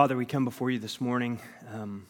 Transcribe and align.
Father, 0.00 0.16
we 0.16 0.24
come 0.24 0.46
before 0.46 0.70
you 0.70 0.78
this 0.78 0.98
morning, 0.98 1.38
um, 1.74 2.06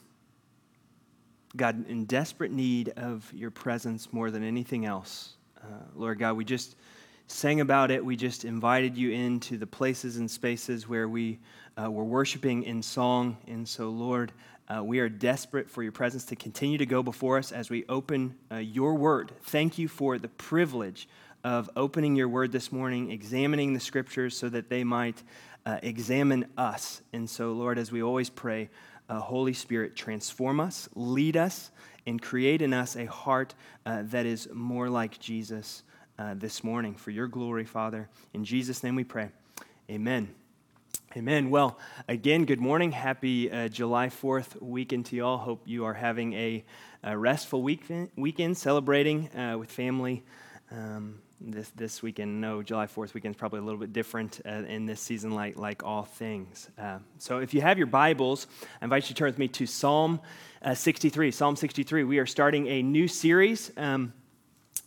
God, 1.57 1.89
in 1.89 2.05
desperate 2.05 2.53
need 2.53 2.91
of 2.91 3.29
your 3.35 3.51
presence 3.51 4.13
more 4.13 4.31
than 4.31 4.45
anything 4.45 4.87
else. 4.87 5.35
Uh, 5.61 5.67
Lord 5.97 6.21
God, 6.21 6.35
we 6.37 6.45
just 6.45 6.77
sang 7.27 7.61
about 7.61 7.91
it. 7.91 8.05
We 8.05 8.15
just 8.15 8.45
invited 8.45 8.97
you 8.97 9.11
into 9.11 9.59
the 9.59 9.67
places 9.67 10.19
and 10.19 10.31
spaces 10.31 10.89
where 10.89 11.09
we 11.09 11.41
uh, 11.77 11.91
were 11.91 12.05
worshiping 12.05 12.63
in 12.63 12.81
song. 12.81 13.37
And 13.49 13.67
so, 13.67 13.89
Lord, 13.89 14.31
uh, 14.69 14.85
we 14.85 15.01
are 15.01 15.09
desperate 15.09 15.69
for 15.69 15.83
your 15.83 15.91
presence 15.91 16.25
to 16.27 16.37
continue 16.37 16.79
to 16.79 16.87
go 16.87 17.03
before 17.03 17.39
us 17.39 17.51
as 17.51 17.71
we 17.71 17.85
open 17.89 18.37
uh, 18.53 18.59
your 18.59 18.95
word. 18.95 19.33
Thank 19.43 19.79
you 19.79 19.89
for 19.89 20.17
the 20.17 20.29
privilege 20.29 21.09
of 21.43 21.71
opening 21.75 22.17
your 22.17 22.29
word 22.29 22.53
this 22.53 22.71
morning, 22.71 23.11
examining 23.11 23.73
the 23.73 23.81
scriptures 23.81 24.37
so 24.37 24.49
that 24.49 24.69
they 24.69 24.85
might 24.85 25.23
uh, 25.67 25.79
examine 25.83 26.47
us. 26.57 27.03
And 27.13 27.29
so, 27.29 27.53
Lord, 27.53 27.79
as 27.79 27.93
we 27.93 28.03
always 28.03 28.31
pray, 28.31 28.71
uh, 29.09 29.21
Holy 29.21 29.53
Spirit, 29.53 29.97
transform 29.97 30.61
us, 30.61 30.89
lead 30.95 31.37
us, 31.37 31.71
and 32.07 32.21
create 32.21 32.63
in 32.63 32.73
us 32.73 32.97
a 32.97 33.07
heart 33.07 33.55
uh, 33.85 34.03
that 34.07 34.27
is 34.27 34.49
more 34.53 34.89
like 34.89 35.19
Jesus 35.19 35.83
uh, 36.19 36.35
this 36.35 36.63
morning. 36.63 36.95
For 36.95 37.11
your 37.11 37.27
glory, 37.27 37.65
Father. 37.65 38.09
In 38.33 38.45
Jesus' 38.45 38.83
name 38.83 38.95
we 38.95 39.05
pray. 39.05 39.31
Amen. 39.91 40.35
Amen. 41.17 41.51
Well, 41.51 41.77
again, 42.07 42.45
good 42.45 42.61
morning. 42.61 42.93
Happy 42.93 43.51
uh, 43.51 43.67
July 43.67 44.09
4th 44.09 44.63
weekend 44.63 45.07
to 45.07 45.17
you 45.17 45.25
all. 45.25 45.39
Hope 45.39 45.63
you 45.67 45.85
are 45.85 45.95
having 45.95 46.35
a, 46.35 46.65
a 47.03 47.19
restful 47.19 47.63
weekend, 47.63 48.11
weekend 48.17 48.57
celebrating 48.57 49.29
uh, 49.37 49.59
with 49.59 49.73
family. 49.73 50.23
Um, 50.71 51.19
this, 51.41 51.71
this 51.71 52.03
weekend. 52.03 52.41
No, 52.41 52.63
July 52.63 52.87
4th 52.87 53.15
weekend 53.15 53.35
is 53.35 53.39
probably 53.39 53.61
a 53.61 53.63
little 53.63 53.81
bit 53.81 53.93
different 53.93 54.41
uh, 54.45 54.51
in 54.69 54.87
this 54.87 55.01
season, 55.01 55.33
like, 55.33 55.57
like 55.57 55.83
all 55.83 56.05
things. 56.05 56.69
Uh, 56.79 56.99
so 57.19 57.39
if 57.39 57.55
you 57.55 57.61
have 57.61 57.79
your 57.79 57.87
Bibles, 57.87 58.47
I 58.81 58.85
invite 58.85 59.05
you 59.05 59.09
to 59.09 59.15
turn 59.15 59.29
with 59.29 59.39
me 59.39 59.49
to 59.49 59.67
Psalm 59.67 60.21
uh, 60.63 60.75
63. 60.75 61.31
Psalm 61.31 61.57
63. 61.57 62.05
We 62.05 62.19
are 62.19 62.27
starting 62.27 62.67
a 62.69 62.83
new 62.83 63.09
series. 63.09 63.73
Um, 63.77 64.13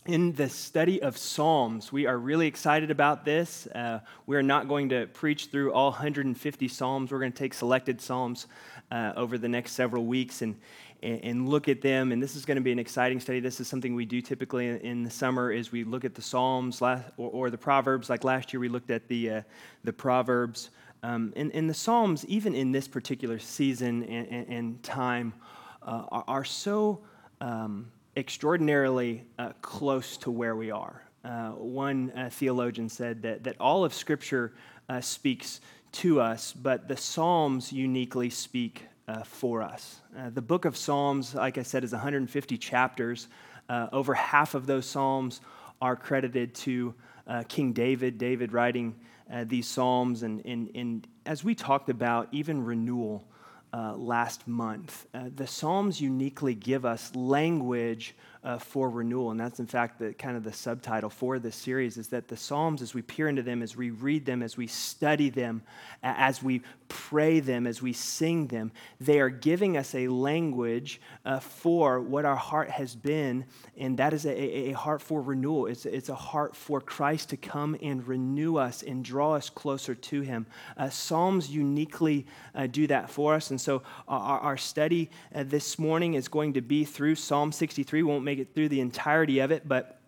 in 0.06 0.32
the 0.32 0.50
study 0.50 1.00
of 1.00 1.16
Psalms. 1.16 1.90
We 1.90 2.04
are 2.04 2.18
really 2.18 2.46
excited 2.46 2.90
about 2.90 3.24
this. 3.24 3.66
Uh, 3.68 4.00
we 4.26 4.36
are 4.36 4.42
not 4.42 4.68
going 4.68 4.90
to 4.90 5.06
preach 5.06 5.46
through 5.46 5.72
all 5.72 5.92
150 5.92 6.68
Psalms. 6.68 7.10
We're 7.10 7.20
going 7.20 7.32
to 7.32 7.38
take 7.38 7.54
selected 7.54 8.02
Psalms 8.02 8.46
uh, 8.90 9.14
over 9.16 9.38
the 9.38 9.48
next 9.48 9.72
several 9.72 10.04
weeks 10.04 10.42
and, 10.42 10.56
and, 11.04 11.48
look 11.48 11.68
at 11.68 11.82
them. 11.82 12.12
And 12.12 12.22
this 12.22 12.34
is 12.34 12.44
going 12.44 12.56
to 12.56 12.62
be 12.62 12.72
an 12.72 12.78
exciting 12.78 13.20
study. 13.20 13.40
This 13.40 13.60
is 13.60 13.68
something 13.68 13.94
we 13.94 14.04
do 14.04 14.20
typically 14.20 14.68
in, 14.82 15.02
the 15.02 15.10
summer 15.10 15.52
is 15.52 15.70
we 15.70 15.84
look 15.84 16.04
at 16.04 16.14
the 16.14 16.22
Psalms 16.22 16.80
or, 16.80 17.04
or, 17.16 17.50
the 17.50 17.58
Proverbs. 17.58 18.08
Like 18.08 18.24
last 18.24 18.52
year, 18.52 18.60
we 18.60 18.68
looked 18.68 18.90
at 18.90 19.06
the, 19.08 19.30
uh, 19.30 19.42
the 19.84 19.92
Proverbs. 19.92 20.70
Um, 21.02 21.32
and, 21.36 21.52
and, 21.52 21.68
the 21.68 21.74
Psalms, 21.74 22.24
even 22.26 22.54
in 22.54 22.72
this 22.72 22.88
particular 22.88 23.38
season 23.38 24.02
and, 24.04 24.26
and, 24.28 24.48
and 24.48 24.82
time, 24.82 25.34
uh, 25.82 26.04
are, 26.10 26.24
are, 26.26 26.44
so 26.44 27.00
um, 27.42 27.90
extraordinarily 28.16 29.24
uh, 29.38 29.52
close 29.60 30.16
to 30.18 30.30
where 30.30 30.56
we 30.56 30.70
are. 30.70 31.02
Uh, 31.24 31.50
one 31.50 32.10
uh, 32.12 32.30
theologian 32.30 32.88
said 32.88 33.20
that, 33.22 33.44
that 33.44 33.56
all 33.60 33.84
of 33.84 33.92
Scripture 33.92 34.54
uh, 34.88 35.00
speaks 35.00 35.60
to 35.92 36.20
us, 36.20 36.52
but 36.52 36.88
the 36.88 36.96
Psalms 36.96 37.72
uniquely 37.72 38.30
speak 38.30 38.86
uh, 39.06 39.22
for 39.22 39.62
us. 39.62 40.00
Uh, 40.16 40.30
the 40.30 40.42
book 40.42 40.64
of 40.64 40.76
Psalms, 40.76 41.34
like 41.34 41.58
I 41.58 41.62
said, 41.62 41.84
is 41.84 41.92
150 41.92 42.58
chapters. 42.58 43.28
Uh, 43.68 43.88
over 43.92 44.14
half 44.14 44.54
of 44.54 44.66
those 44.66 44.86
Psalms 44.86 45.40
are 45.80 45.96
credited 45.96 46.54
to 46.54 46.94
uh, 47.26 47.42
King 47.48 47.72
David, 47.72 48.18
David 48.18 48.52
writing 48.52 48.94
uh, 49.32 49.44
these 49.46 49.66
Psalms. 49.66 50.22
And, 50.22 50.44
and, 50.44 50.70
and 50.74 51.06
as 51.26 51.44
we 51.44 51.54
talked 51.54 51.88
about, 51.88 52.28
even 52.32 52.64
renewal 52.64 53.26
uh, 53.72 53.94
last 53.96 54.46
month, 54.46 55.06
the 55.12 55.46
Psalms 55.46 56.00
uniquely 56.00 56.54
give 56.54 56.84
us 56.84 57.14
language 57.16 58.14
uh, 58.44 58.58
for 58.58 58.90
renewal. 58.90 59.30
And 59.30 59.40
that's, 59.40 59.58
in 59.58 59.66
fact, 59.66 59.98
the 59.98 60.12
kind 60.12 60.36
of 60.36 60.44
the 60.44 60.52
subtitle 60.52 61.08
for 61.10 61.38
this 61.38 61.56
series 61.56 61.96
is 61.96 62.08
that 62.08 62.28
the 62.28 62.36
Psalms, 62.36 62.82
as 62.82 62.92
we 62.92 63.00
peer 63.00 63.28
into 63.28 63.42
them, 63.42 63.62
as 63.62 63.74
we 63.74 63.90
read 63.90 64.26
them, 64.26 64.42
as 64.42 64.56
we 64.56 64.66
study 64.66 65.30
them, 65.30 65.62
as 66.02 66.42
we 66.42 66.62
pray 66.88 67.40
them, 67.40 67.66
as 67.66 67.80
we 67.80 67.92
sing 67.92 68.46
them, 68.48 68.70
they 69.00 69.18
are 69.18 69.30
giving 69.30 69.76
us 69.76 69.94
a 69.94 70.08
language 70.08 71.00
uh, 71.24 71.40
for 71.40 72.00
what 72.00 72.24
our 72.24 72.36
heart 72.36 72.70
has 72.70 72.94
been, 72.94 73.44
and 73.78 73.96
that 73.98 74.12
is 74.12 74.26
a, 74.26 74.70
a 74.70 74.72
heart 74.72 75.00
for 75.00 75.22
renewal. 75.22 75.66
It's, 75.66 75.86
it's 75.86 76.10
a 76.10 76.14
heart 76.14 76.54
for 76.54 76.80
Christ 76.80 77.30
to 77.30 77.36
come 77.36 77.76
and 77.82 78.06
renew 78.06 78.56
us 78.56 78.82
and 78.82 79.04
draw 79.04 79.34
us 79.34 79.48
closer 79.48 79.94
to 79.94 80.20
Him. 80.20 80.46
Uh, 80.76 80.90
Psalms 80.90 81.50
uniquely 81.50 82.26
uh, 82.54 82.66
do 82.66 82.86
that 82.88 83.10
for 83.10 83.34
us, 83.34 83.50
and 83.50 83.60
so 83.60 83.82
our, 84.06 84.38
our 84.40 84.56
study 84.56 85.10
uh, 85.34 85.44
this 85.44 85.78
morning 85.78 86.14
is 86.14 86.28
going 86.28 86.52
to 86.52 86.60
be 86.60 86.84
through 86.84 87.14
Psalm 87.14 87.50
63. 87.50 88.02
We 88.02 88.08
won't 88.08 88.24
make 88.24 88.33
it 88.38 88.54
through 88.54 88.68
the 88.68 88.80
entirety 88.80 89.40
of 89.40 89.50
it, 89.50 89.66
but 89.66 90.00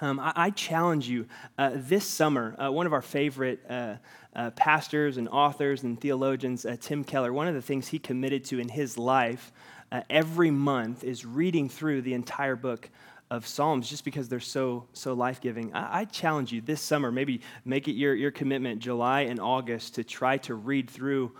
um, 0.00 0.20
I, 0.20 0.32
I, 0.36 0.50
challenge 0.50 1.08
you 1.08 1.26
uh, 1.56 1.70
this 1.74 2.04
summer, 2.04 2.54
uh, 2.58 2.70
one 2.70 2.86
of 2.86 2.92
our 2.92 3.02
favorite 3.02 3.64
uh, 3.68 3.94
uh 4.34 4.50
pastors 4.50 5.16
and 5.16 5.28
authors 5.28 5.84
and 5.84 5.98
theologians, 5.98 6.66
uh, 6.66 6.76
Tim 6.78 7.02
Keller, 7.02 7.32
one 7.32 7.48
of 7.48 7.54
the 7.54 7.62
things 7.62 7.88
he 7.88 7.98
committed 7.98 8.44
to 8.46 8.58
in 8.58 8.68
his 8.68 8.98
life 8.98 9.52
uh, 9.90 10.02
every 10.10 10.50
month 10.50 11.02
is 11.02 11.24
reading 11.24 11.68
through 11.68 12.02
the 12.02 12.12
entire 12.12 12.56
book 12.56 12.90
of 13.30 13.46
Psalms 13.46 13.88
just 13.88 14.04
because 14.04 14.28
they're 14.28 14.38
so, 14.38 14.86
so 14.92 15.14
life 15.14 15.40
giving. 15.40 15.72
I, 15.72 16.00
I, 16.00 16.04
challenge 16.04 16.52
you 16.52 16.60
this 16.60 16.82
summer, 16.82 17.10
maybe 17.10 17.40
make 17.64 17.88
it 17.88 17.92
your, 17.92 18.14
your 18.14 18.30
commitment, 18.30 18.80
July 18.80 19.22
and 19.22 19.40
August, 19.40 19.94
to 19.94 20.04
try 20.04 20.36
to 20.38 20.54
read 20.54 20.90
through 20.90 21.32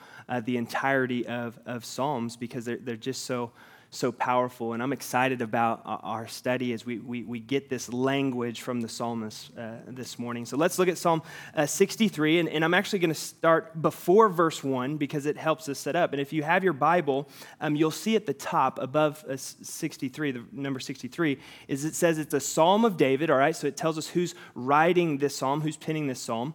the 0.45 0.57
entirety 0.57 1.27
of, 1.27 1.59
of 1.67 1.85
Psalms 1.85 2.37
because 2.37 2.65
they're, 2.65 2.79
they're 2.79 2.97
just 2.97 3.25
so 3.25 3.53
so 3.91 4.13
powerful. 4.13 4.73
And 4.73 4.83
I'm 4.83 4.93
excited 4.93 5.41
about 5.41 5.83
our 5.85 6.27
study 6.27 6.73
as 6.73 6.85
we, 6.85 6.99
we, 6.99 7.23
we 7.23 7.41
get 7.41 7.69
this 7.69 7.93
language 7.93 8.61
from 8.61 8.81
the 8.81 8.89
psalmist 8.89 9.51
uh, 9.57 9.77
this 9.87 10.19
morning. 10.19 10.45
So 10.45 10.57
let's 10.57 10.79
look 10.79 10.89
at 10.89 10.99
Psalm 10.99 11.23
uh, 11.55 11.67
63. 11.67 12.41
And, 12.41 12.49
and 12.49 12.65
I'm 12.65 12.75
actually 12.75 12.99
going 12.99 13.15
to 13.15 13.21
start 13.21 13.81
before 13.81 14.29
verse 14.29 14.63
1 14.63 14.97
because 14.97 15.27
it 15.27 15.37
helps 15.37 15.69
us 15.69 15.79
set 15.79 15.97
up. 15.97 16.13
And 16.13 16.21
if 16.21 16.33
you 16.33 16.43
have 16.43 16.65
your 16.65 16.73
Bible, 16.73 17.29
um, 17.61 17.77
you'll 17.77 17.91
see 17.91 18.17
at 18.17 18.27
the 18.27 18.35
top 18.35 18.79
above 18.81 19.25
uh, 19.29 19.37
63, 19.37 20.33
the 20.33 20.45
number 20.53 20.81
63, 20.81 21.39
is 21.69 21.85
it 21.85 21.95
says 21.95 22.19
it's 22.19 22.35
a 22.35 22.41
psalm 22.41 22.85
of 22.85 22.97
David, 22.97 23.31
all 23.31 23.39
right? 23.39 23.57
So 23.57 23.67
it 23.67 23.77
tells 23.77 23.99
us 23.99 24.09
who's 24.09 24.35
writing 24.55 25.19
this 25.19 25.37
psalm, 25.37 25.61
who's 25.61 25.77
penning 25.77 26.07
this 26.07 26.21
psalm, 26.21 26.55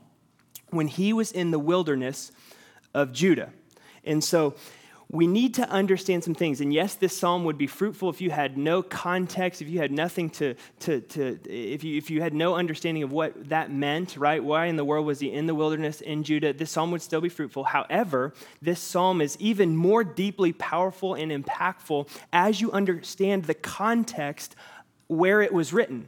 when 0.69 0.87
he 0.87 1.13
was 1.13 1.31
in 1.31 1.51
the 1.51 1.59
wilderness 1.59 2.31
of 2.93 3.11
Judah. 3.11 3.51
And 4.03 4.23
so 4.23 4.55
we 5.11 5.27
need 5.27 5.55
to 5.55 5.69
understand 5.69 6.23
some 6.23 6.33
things. 6.33 6.61
And 6.61 6.73
yes, 6.73 6.95
this 6.95 7.15
psalm 7.15 7.43
would 7.43 7.57
be 7.57 7.67
fruitful 7.67 8.09
if 8.09 8.21
you 8.21 8.31
had 8.31 8.57
no 8.57 8.81
context, 8.81 9.61
if 9.61 9.67
you 9.67 9.79
had 9.79 9.91
nothing 9.91 10.29
to, 10.31 10.55
to, 10.79 11.01
to 11.01 11.37
if, 11.49 11.83
you, 11.83 11.97
if 11.97 12.09
you 12.09 12.21
had 12.21 12.33
no 12.33 12.55
understanding 12.55 13.03
of 13.03 13.11
what 13.11 13.49
that 13.49 13.71
meant, 13.71 14.15
right? 14.15 14.41
Why 14.41 14.67
in 14.67 14.77
the 14.77 14.85
world 14.85 15.05
was 15.05 15.19
he 15.19 15.31
in 15.31 15.47
the 15.47 15.55
wilderness 15.55 15.99
in 15.99 16.23
Judah? 16.23 16.53
This 16.53 16.71
psalm 16.71 16.91
would 16.91 17.01
still 17.01 17.19
be 17.19 17.27
fruitful. 17.27 17.65
However, 17.65 18.33
this 18.61 18.79
psalm 18.79 19.19
is 19.19 19.35
even 19.39 19.75
more 19.75 20.05
deeply 20.05 20.53
powerful 20.53 21.15
and 21.15 21.29
impactful 21.31 22.07
as 22.31 22.61
you 22.61 22.71
understand 22.71 23.45
the 23.45 23.53
context 23.53 24.55
where 25.07 25.41
it 25.41 25.51
was 25.51 25.73
written. 25.73 26.07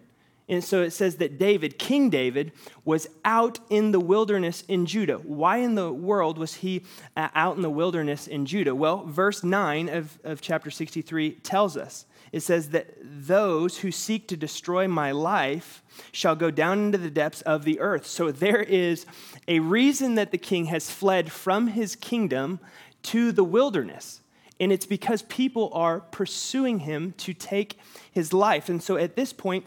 And 0.49 0.63
so 0.63 0.81
it 0.81 0.91
says 0.91 1.17
that 1.17 1.39
David, 1.39 1.79
King 1.79 2.09
David, 2.09 2.51
was 2.83 3.07
out 3.23 3.59
in 3.69 3.91
the 3.91 3.99
wilderness 3.99 4.63
in 4.67 4.85
Judah. 4.85 5.17
Why 5.17 5.57
in 5.57 5.75
the 5.75 5.91
world 5.91 6.37
was 6.37 6.55
he 6.55 6.83
uh, 7.15 7.29
out 7.33 7.55
in 7.55 7.61
the 7.61 7.69
wilderness 7.69 8.27
in 8.27 8.45
Judah? 8.45 8.75
Well, 8.75 9.05
verse 9.05 9.43
9 9.43 9.87
of, 9.89 10.19
of 10.23 10.41
chapter 10.41 10.69
63 10.69 11.31
tells 11.35 11.77
us 11.77 12.05
it 12.33 12.41
says 12.41 12.69
that 12.69 12.95
those 13.03 13.77
who 13.77 13.91
seek 13.91 14.27
to 14.27 14.35
destroy 14.35 14.87
my 14.87 15.11
life 15.11 15.83
shall 16.11 16.35
go 16.35 16.49
down 16.49 16.79
into 16.79 16.97
the 16.97 17.11
depths 17.11 17.41
of 17.43 17.63
the 17.63 17.79
earth. 17.79 18.07
So 18.07 18.31
there 18.31 18.61
is 18.61 19.05
a 19.47 19.59
reason 19.59 20.15
that 20.15 20.31
the 20.31 20.39
king 20.39 20.65
has 20.65 20.89
fled 20.89 21.31
from 21.31 21.67
his 21.67 21.95
kingdom 21.95 22.59
to 23.03 23.31
the 23.31 23.43
wilderness. 23.43 24.21
And 24.59 24.71
it's 24.71 24.87
because 24.87 25.21
people 25.23 25.69
are 25.73 25.99
pursuing 25.99 26.79
him 26.79 27.13
to 27.17 27.35
take 27.35 27.77
his 28.11 28.33
life. 28.33 28.67
And 28.67 28.81
so 28.81 28.97
at 28.97 29.15
this 29.15 29.31
point, 29.31 29.65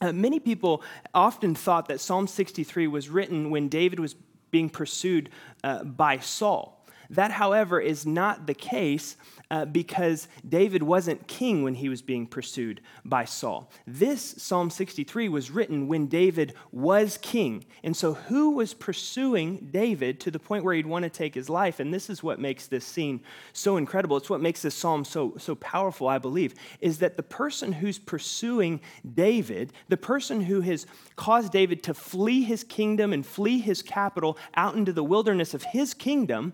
uh, 0.00 0.12
many 0.12 0.40
people 0.40 0.82
often 1.14 1.54
thought 1.54 1.88
that 1.88 2.00
Psalm 2.00 2.26
63 2.26 2.86
was 2.86 3.08
written 3.08 3.50
when 3.50 3.68
David 3.68 4.00
was 4.00 4.14
being 4.50 4.68
pursued 4.68 5.30
uh, 5.62 5.84
by 5.84 6.18
Saul. 6.18 6.79
That, 7.10 7.32
however, 7.32 7.80
is 7.80 8.06
not 8.06 8.46
the 8.46 8.54
case 8.54 9.16
uh, 9.50 9.64
because 9.64 10.28
David 10.48 10.80
wasn't 10.82 11.26
king 11.26 11.64
when 11.64 11.74
he 11.74 11.88
was 11.88 12.02
being 12.02 12.24
pursued 12.24 12.80
by 13.04 13.24
Saul. 13.24 13.68
This 13.84 14.36
Psalm 14.38 14.70
63 14.70 15.28
was 15.28 15.50
written 15.50 15.88
when 15.88 16.06
David 16.06 16.54
was 16.70 17.18
king. 17.18 17.64
And 17.82 17.96
so, 17.96 18.14
who 18.14 18.50
was 18.50 18.74
pursuing 18.74 19.68
David 19.72 20.20
to 20.20 20.30
the 20.30 20.38
point 20.38 20.62
where 20.62 20.74
he'd 20.74 20.86
want 20.86 21.02
to 21.02 21.10
take 21.10 21.34
his 21.34 21.50
life? 21.50 21.80
And 21.80 21.92
this 21.92 22.08
is 22.08 22.22
what 22.22 22.38
makes 22.38 22.68
this 22.68 22.84
scene 22.84 23.20
so 23.52 23.76
incredible. 23.76 24.16
It's 24.16 24.30
what 24.30 24.40
makes 24.40 24.62
this 24.62 24.76
psalm 24.76 25.04
so, 25.04 25.34
so 25.36 25.56
powerful, 25.56 26.06
I 26.06 26.18
believe, 26.18 26.54
is 26.80 26.98
that 26.98 27.16
the 27.16 27.24
person 27.24 27.72
who's 27.72 27.98
pursuing 27.98 28.80
David, 29.14 29.72
the 29.88 29.96
person 29.96 30.42
who 30.42 30.60
has 30.60 30.86
caused 31.16 31.50
David 31.50 31.82
to 31.82 31.94
flee 31.94 32.42
his 32.42 32.62
kingdom 32.62 33.12
and 33.12 33.26
flee 33.26 33.58
his 33.58 33.82
capital 33.82 34.38
out 34.54 34.76
into 34.76 34.92
the 34.92 35.02
wilderness 35.02 35.54
of 35.54 35.64
his 35.64 35.92
kingdom, 35.92 36.52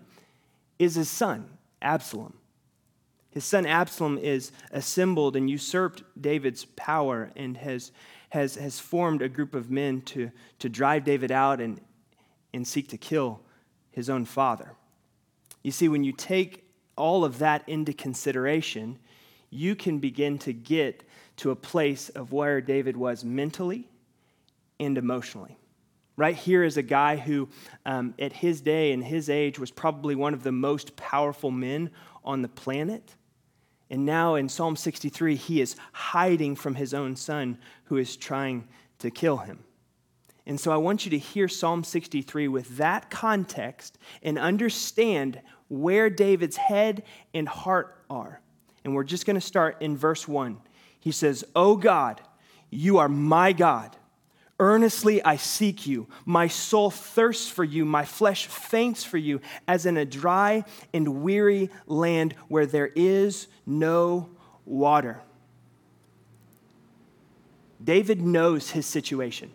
is 0.79 0.95
his 0.95 1.09
son, 1.09 1.49
Absalom. 1.81 2.33
His 3.31 3.45
son 3.45 3.65
Absalom 3.65 4.17
is 4.17 4.51
assembled 4.71 5.35
and 5.35 5.49
usurped 5.49 6.03
David's 6.19 6.65
power 6.65 7.31
and 7.35 7.57
has, 7.57 7.91
has, 8.29 8.55
has 8.55 8.79
formed 8.79 9.21
a 9.21 9.29
group 9.29 9.53
of 9.53 9.69
men 9.69 10.01
to, 10.01 10.31
to 10.59 10.69
drive 10.69 11.03
David 11.03 11.31
out 11.31 11.61
and, 11.61 11.79
and 12.53 12.67
seek 12.67 12.87
to 12.89 12.97
kill 12.97 13.41
his 13.91 14.09
own 14.09 14.25
father. 14.25 14.73
You 15.63 15.71
see, 15.71 15.87
when 15.87 16.03
you 16.03 16.13
take 16.13 16.63
all 16.95 17.23
of 17.23 17.39
that 17.39 17.67
into 17.67 17.93
consideration, 17.93 18.97
you 19.49 19.75
can 19.75 19.99
begin 19.99 20.37
to 20.39 20.53
get 20.53 21.03
to 21.37 21.51
a 21.51 21.55
place 21.55 22.09
of 22.09 22.31
where 22.31 22.61
David 22.61 22.97
was 22.97 23.23
mentally 23.23 23.87
and 24.79 24.97
emotionally. 24.97 25.57
Right 26.17 26.35
here 26.35 26.63
is 26.63 26.77
a 26.77 26.83
guy 26.83 27.17
who, 27.17 27.47
um, 27.85 28.15
at 28.17 28.33
his 28.33 28.59
day 28.59 28.91
and 28.91 29.03
his 29.03 29.29
age, 29.29 29.59
was 29.59 29.69
probably 29.69 30.15
one 30.15 30.33
of 30.33 30.41
the 30.41 30.51
most 30.51 30.95
powerful 30.95 31.51
men 31.51 31.91
on 32.25 32.41
the 32.41 32.47
planet. 32.47 33.15
And 33.91 34.03
now 34.03 34.33
in 34.35 34.49
Psalm 34.49 34.75
63, 34.75 35.35
he 35.35 35.61
is 35.61 35.75
hiding 35.93 36.55
from 36.55 36.75
his 36.75 36.93
own 36.93 37.15
son 37.15 37.59
who 37.85 37.97
is 37.97 38.17
trying 38.17 38.67
to 38.99 39.11
kill 39.11 39.37
him. 39.37 39.63
And 40.47 40.59
so 40.59 40.71
I 40.71 40.77
want 40.77 41.05
you 41.05 41.11
to 41.11 41.17
hear 41.19 41.47
Psalm 41.47 41.83
63 41.83 42.47
with 42.47 42.77
that 42.77 43.09
context 43.09 43.97
and 44.23 44.39
understand 44.39 45.39
where 45.67 46.09
David's 46.09 46.57
head 46.57 47.03
and 47.33 47.47
heart 47.47 48.03
are. 48.09 48.41
And 48.83 48.95
we're 48.95 49.03
just 49.03 49.25
going 49.25 49.35
to 49.35 49.41
start 49.41 49.81
in 49.81 49.95
verse 49.95 50.27
1. 50.27 50.57
He 50.99 51.11
says, 51.11 51.43
Oh 51.55 51.75
God, 51.75 52.21
you 52.71 52.97
are 52.97 53.09
my 53.09 53.53
God. 53.53 53.95
Earnestly 54.59 55.23
I 55.23 55.35
seek 55.35 55.85
you. 55.85 56.07
My 56.25 56.47
soul 56.47 56.89
thirsts 56.89 57.49
for 57.49 57.63
you. 57.63 57.85
My 57.85 58.05
flesh 58.05 58.47
faints 58.47 59.03
for 59.03 59.17
you, 59.17 59.39
as 59.67 59.85
in 59.85 59.97
a 59.97 60.05
dry 60.05 60.63
and 60.93 61.21
weary 61.21 61.69
land 61.85 62.33
where 62.47 62.65
there 62.65 62.91
is 62.95 63.47
no 63.65 64.29
water. 64.65 65.21
David 67.83 68.21
knows 68.21 68.71
his 68.71 68.85
situation. 68.85 69.51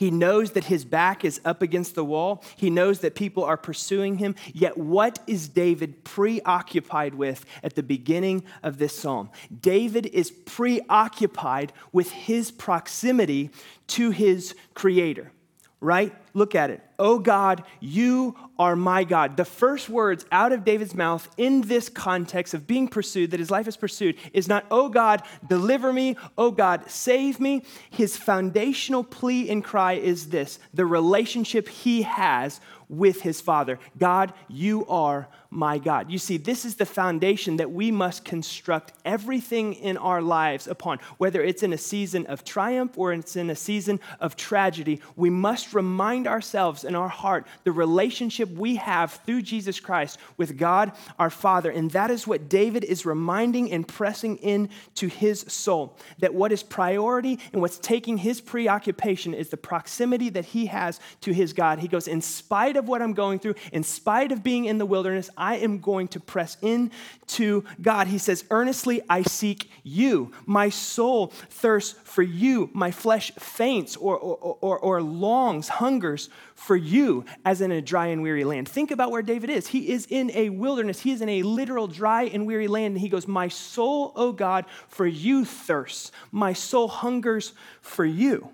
He 0.00 0.10
knows 0.10 0.52
that 0.52 0.64
his 0.64 0.86
back 0.86 1.26
is 1.26 1.42
up 1.44 1.60
against 1.60 1.94
the 1.94 2.06
wall. 2.06 2.42
He 2.56 2.70
knows 2.70 3.00
that 3.00 3.14
people 3.14 3.44
are 3.44 3.58
pursuing 3.58 4.16
him. 4.16 4.34
Yet, 4.54 4.78
what 4.78 5.18
is 5.26 5.46
David 5.46 6.04
preoccupied 6.04 7.14
with 7.14 7.44
at 7.62 7.74
the 7.74 7.82
beginning 7.82 8.44
of 8.62 8.78
this 8.78 8.98
psalm? 8.98 9.28
David 9.60 10.06
is 10.06 10.30
preoccupied 10.30 11.74
with 11.92 12.12
his 12.12 12.50
proximity 12.50 13.50
to 13.88 14.10
his 14.10 14.54
creator 14.72 15.32
right? 15.80 16.14
Look 16.34 16.54
at 16.54 16.70
it. 16.70 16.82
Oh 16.98 17.18
God, 17.18 17.64
you 17.80 18.36
are 18.58 18.76
my 18.76 19.04
God. 19.04 19.36
The 19.36 19.44
first 19.44 19.88
words 19.88 20.26
out 20.30 20.52
of 20.52 20.64
David's 20.64 20.94
mouth 20.94 21.28
in 21.38 21.62
this 21.62 21.88
context 21.88 22.52
of 22.52 22.66
being 22.66 22.86
pursued, 22.86 23.30
that 23.30 23.40
his 23.40 23.50
life 23.50 23.66
is 23.66 23.76
pursued, 23.76 24.16
is 24.34 24.46
not, 24.46 24.66
oh 24.70 24.90
God, 24.90 25.22
deliver 25.48 25.92
me. 25.92 26.16
Oh 26.36 26.50
God, 26.50 26.90
save 26.90 27.40
me. 27.40 27.64
His 27.88 28.16
foundational 28.16 29.02
plea 29.02 29.48
and 29.48 29.64
cry 29.64 29.94
is 29.94 30.28
this 30.28 30.58
the 30.74 30.86
relationship 30.86 31.68
he 31.68 32.02
has 32.02 32.60
with 32.88 33.22
his 33.22 33.40
father. 33.40 33.78
God, 33.96 34.34
you 34.48 34.86
are 34.86 35.28
my 35.50 35.78
God. 35.78 36.10
You 36.10 36.18
see, 36.18 36.36
this 36.36 36.64
is 36.64 36.76
the 36.76 36.86
foundation 36.86 37.56
that 37.56 37.72
we 37.72 37.90
must 37.90 38.24
construct 38.24 38.92
everything 39.04 39.74
in 39.74 39.96
our 39.96 40.22
lives 40.22 40.68
upon, 40.68 41.00
whether 41.18 41.42
it's 41.42 41.64
in 41.64 41.72
a 41.72 41.78
season 41.78 42.26
of 42.26 42.44
triumph 42.44 42.96
or 42.96 43.12
it's 43.12 43.34
in 43.34 43.50
a 43.50 43.56
season 43.56 43.98
of 44.20 44.36
tragedy. 44.36 45.00
We 45.16 45.28
must 45.28 45.74
remind 45.74 46.28
ourselves 46.28 46.84
in 46.84 46.94
our 46.94 47.08
heart 47.08 47.48
the 47.64 47.72
relationship 47.72 48.48
we 48.50 48.76
have 48.76 49.14
through 49.26 49.42
Jesus 49.42 49.80
Christ 49.80 50.18
with 50.36 50.56
God 50.56 50.92
our 51.18 51.30
Father. 51.30 51.70
And 51.70 51.90
that 51.90 52.12
is 52.12 52.28
what 52.28 52.48
David 52.48 52.84
is 52.84 53.04
reminding 53.04 53.72
and 53.72 53.86
pressing 53.86 54.36
into 54.36 55.08
his 55.08 55.40
soul 55.48 55.98
that 56.20 56.32
what 56.32 56.52
is 56.52 56.62
priority 56.62 57.40
and 57.52 57.60
what's 57.60 57.78
taking 57.78 58.18
his 58.18 58.40
preoccupation 58.40 59.34
is 59.34 59.48
the 59.48 59.56
proximity 59.56 60.28
that 60.30 60.44
he 60.44 60.66
has 60.66 61.00
to 61.22 61.32
his 61.32 61.52
God. 61.52 61.80
He 61.80 61.88
goes, 61.88 62.06
In 62.06 62.20
spite 62.20 62.76
of 62.76 62.86
what 62.86 63.02
I'm 63.02 63.14
going 63.14 63.40
through, 63.40 63.56
in 63.72 63.82
spite 63.82 64.30
of 64.30 64.44
being 64.44 64.66
in 64.66 64.78
the 64.78 64.86
wilderness, 64.86 65.28
I 65.40 65.56
am 65.56 65.78
going 65.78 66.08
to 66.08 66.20
press 66.20 66.58
in 66.60 66.92
to 67.28 67.64
God. 67.80 68.06
He 68.06 68.18
says, 68.18 68.44
Earnestly 68.50 69.00
I 69.08 69.22
seek 69.22 69.70
you. 69.82 70.32
My 70.46 70.68
soul 70.68 71.28
thirsts 71.28 71.98
for 72.04 72.22
you. 72.22 72.70
My 72.74 72.90
flesh 72.90 73.32
faints 73.38 73.96
or, 73.96 74.16
or, 74.18 74.58
or, 74.60 74.78
or 74.78 75.02
longs, 75.02 75.68
hungers 75.68 76.28
for 76.54 76.76
you 76.76 77.24
as 77.44 77.62
in 77.62 77.72
a 77.72 77.80
dry 77.80 78.08
and 78.08 78.22
weary 78.22 78.44
land. 78.44 78.68
Think 78.68 78.90
about 78.90 79.10
where 79.10 79.22
David 79.22 79.48
is. 79.48 79.68
He 79.68 79.90
is 79.90 80.06
in 80.10 80.30
a 80.32 80.50
wilderness, 80.50 81.00
he 81.00 81.12
is 81.12 81.22
in 81.22 81.28
a 81.28 81.42
literal 81.42 81.86
dry 81.86 82.24
and 82.24 82.46
weary 82.46 82.68
land. 82.68 82.92
And 82.92 83.00
he 83.00 83.08
goes, 83.08 83.26
My 83.26 83.48
soul, 83.48 84.12
O 84.14 84.32
God, 84.32 84.66
for 84.88 85.06
you 85.06 85.46
thirsts. 85.46 86.12
My 86.30 86.52
soul 86.52 86.86
hungers 86.86 87.54
for 87.80 88.04
you. 88.04 88.50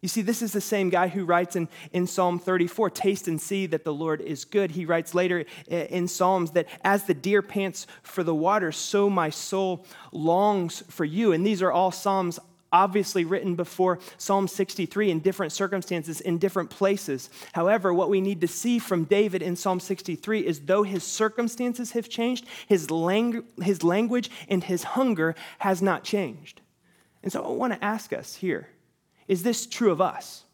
You 0.00 0.08
see, 0.08 0.22
this 0.22 0.42
is 0.42 0.52
the 0.52 0.60
same 0.60 0.90
guy 0.90 1.08
who 1.08 1.24
writes 1.24 1.56
in, 1.56 1.68
in 1.92 2.06
Psalm 2.06 2.38
34 2.38 2.90
Taste 2.90 3.26
and 3.26 3.40
see 3.40 3.66
that 3.66 3.84
the 3.84 3.92
Lord 3.92 4.20
is 4.20 4.44
good. 4.44 4.70
He 4.70 4.84
writes 4.84 5.12
later 5.12 5.44
in 5.68 6.06
Psalms 6.06 6.52
that 6.52 6.68
as 6.84 7.04
the 7.04 7.14
deer 7.14 7.42
pants 7.42 7.86
for 8.02 8.22
the 8.22 8.34
water, 8.34 8.70
so 8.70 9.10
my 9.10 9.30
soul 9.30 9.84
longs 10.12 10.84
for 10.88 11.04
you. 11.04 11.32
And 11.32 11.44
these 11.44 11.62
are 11.62 11.72
all 11.72 11.90
Psalms 11.90 12.38
obviously 12.72 13.24
written 13.24 13.54
before 13.54 13.98
Psalm 14.18 14.46
63 14.46 15.10
in 15.10 15.20
different 15.20 15.52
circumstances, 15.52 16.20
in 16.20 16.38
different 16.38 16.70
places. 16.70 17.30
However, 17.52 17.92
what 17.92 18.10
we 18.10 18.20
need 18.20 18.40
to 18.42 18.48
see 18.48 18.78
from 18.78 19.04
David 19.04 19.42
in 19.42 19.56
Psalm 19.56 19.80
63 19.80 20.46
is 20.46 20.60
though 20.60 20.82
his 20.82 21.02
circumstances 21.02 21.92
have 21.92 22.08
changed, 22.08 22.46
his, 22.68 22.90
lang- 22.90 23.44
his 23.62 23.82
language 23.82 24.30
and 24.48 24.62
his 24.62 24.84
hunger 24.84 25.34
has 25.58 25.82
not 25.82 26.04
changed. 26.04 26.60
And 27.22 27.32
so 27.32 27.42
I 27.42 27.48
want 27.48 27.72
to 27.72 27.84
ask 27.84 28.12
us 28.12 28.36
here 28.36 28.68
is 29.28 29.42
this 29.42 29.66
true 29.66 29.92
of 29.92 30.00
us? 30.00 30.44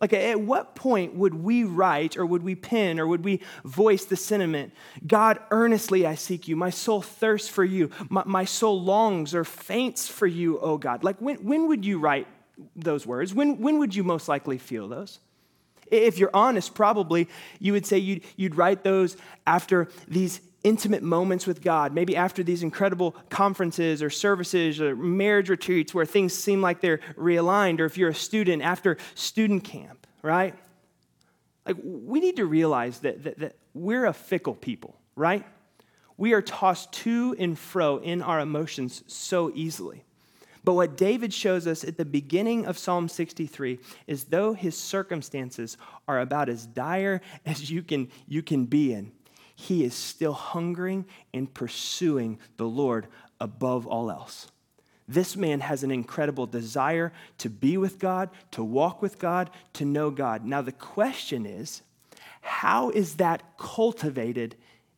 Like, 0.00 0.12
at 0.12 0.40
what 0.40 0.74
point 0.74 1.14
would 1.14 1.32
we 1.32 1.64
write 1.64 2.18
or 2.18 2.26
would 2.26 2.42
we 2.42 2.54
pen 2.54 3.00
or 3.00 3.06
would 3.06 3.24
we 3.24 3.40
voice 3.64 4.04
the 4.04 4.16
sentiment, 4.16 4.74
God, 5.06 5.38
earnestly 5.50 6.04
I 6.04 6.16
seek 6.16 6.46
you. 6.46 6.56
My 6.56 6.68
soul 6.70 7.00
thirsts 7.00 7.48
for 7.48 7.64
you. 7.64 7.90
My, 8.10 8.22
my 8.26 8.44
soul 8.44 8.82
longs 8.82 9.34
or 9.34 9.44
faints 9.44 10.06
for 10.06 10.26
you, 10.26 10.58
oh 10.60 10.76
God. 10.76 11.04
Like, 11.04 11.18
when, 11.20 11.36
when 11.36 11.68
would 11.68 11.86
you 11.86 11.98
write 11.98 12.26
those 12.76 13.06
words? 13.06 13.32
When, 13.32 13.60
when 13.60 13.78
would 13.78 13.94
you 13.94 14.04
most 14.04 14.28
likely 14.28 14.58
feel 14.58 14.88
those? 14.88 15.20
If 15.90 16.18
you're 16.18 16.34
honest, 16.34 16.74
probably 16.74 17.28
you 17.58 17.72
would 17.72 17.86
say 17.86 17.98
you'd, 17.98 18.24
you'd 18.36 18.56
write 18.56 18.84
those 18.84 19.16
after 19.46 19.88
these 20.08 20.40
intimate 20.64 21.02
moments 21.02 21.46
with 21.46 21.62
God, 21.62 21.92
maybe 21.92 22.16
after 22.16 22.42
these 22.42 22.62
incredible 22.62 23.12
conferences 23.28 24.02
or 24.02 24.10
services 24.10 24.80
or 24.80 24.96
marriage 24.96 25.50
retreats 25.50 25.94
where 25.94 26.06
things 26.06 26.32
seem 26.32 26.62
like 26.62 26.80
they're 26.80 27.00
realigned, 27.16 27.80
or 27.80 27.84
if 27.84 27.96
you're 27.98 28.08
a 28.08 28.14
student 28.14 28.62
after 28.62 28.96
student 29.14 29.62
camp, 29.62 30.06
right? 30.22 30.54
Like, 31.66 31.76
we 31.82 32.20
need 32.20 32.36
to 32.36 32.46
realize 32.46 32.98
that, 33.00 33.22
that, 33.24 33.38
that 33.38 33.56
we're 33.74 34.06
a 34.06 34.12
fickle 34.12 34.54
people, 34.54 34.96
right? 35.14 35.44
We 36.16 36.32
are 36.32 36.42
tossed 36.42 36.92
to 36.92 37.36
and 37.38 37.58
fro 37.58 37.98
in 37.98 38.22
our 38.22 38.40
emotions 38.40 39.04
so 39.06 39.52
easily. 39.54 40.04
But 40.64 40.74
what 40.74 40.96
David 40.96 41.34
shows 41.34 41.66
us 41.66 41.84
at 41.84 41.98
the 41.98 42.06
beginning 42.06 42.64
of 42.64 42.78
Psalm 42.78 43.08
63 43.08 43.78
is 44.06 44.24
though 44.24 44.54
his 44.54 44.76
circumstances 44.78 45.76
are 46.08 46.20
about 46.20 46.48
as 46.48 46.66
dire 46.66 47.20
as 47.46 47.70
you 47.70 47.82
can, 47.82 48.08
you 48.26 48.42
can 48.42 48.64
be 48.64 48.94
in, 48.94 49.12
he 49.54 49.84
is 49.84 49.94
still 49.94 50.32
hungering 50.32 51.06
and 51.32 51.52
pursuing 51.52 52.38
the 52.56 52.66
Lord 52.66 53.06
above 53.40 53.86
all 53.86 54.10
else. 54.10 54.48
This 55.06 55.36
man 55.36 55.60
has 55.60 55.82
an 55.82 55.90
incredible 55.90 56.46
desire 56.46 57.12
to 57.38 57.50
be 57.50 57.76
with 57.76 57.98
God, 57.98 58.30
to 58.52 58.64
walk 58.64 59.02
with 59.02 59.18
God, 59.18 59.50
to 59.74 59.84
know 59.84 60.10
God. 60.10 60.44
Now, 60.44 60.62
the 60.62 60.72
question 60.72 61.44
is 61.44 61.82
how 62.40 62.90
is 62.90 63.16
that 63.16 63.42
cultivated 63.58 64.56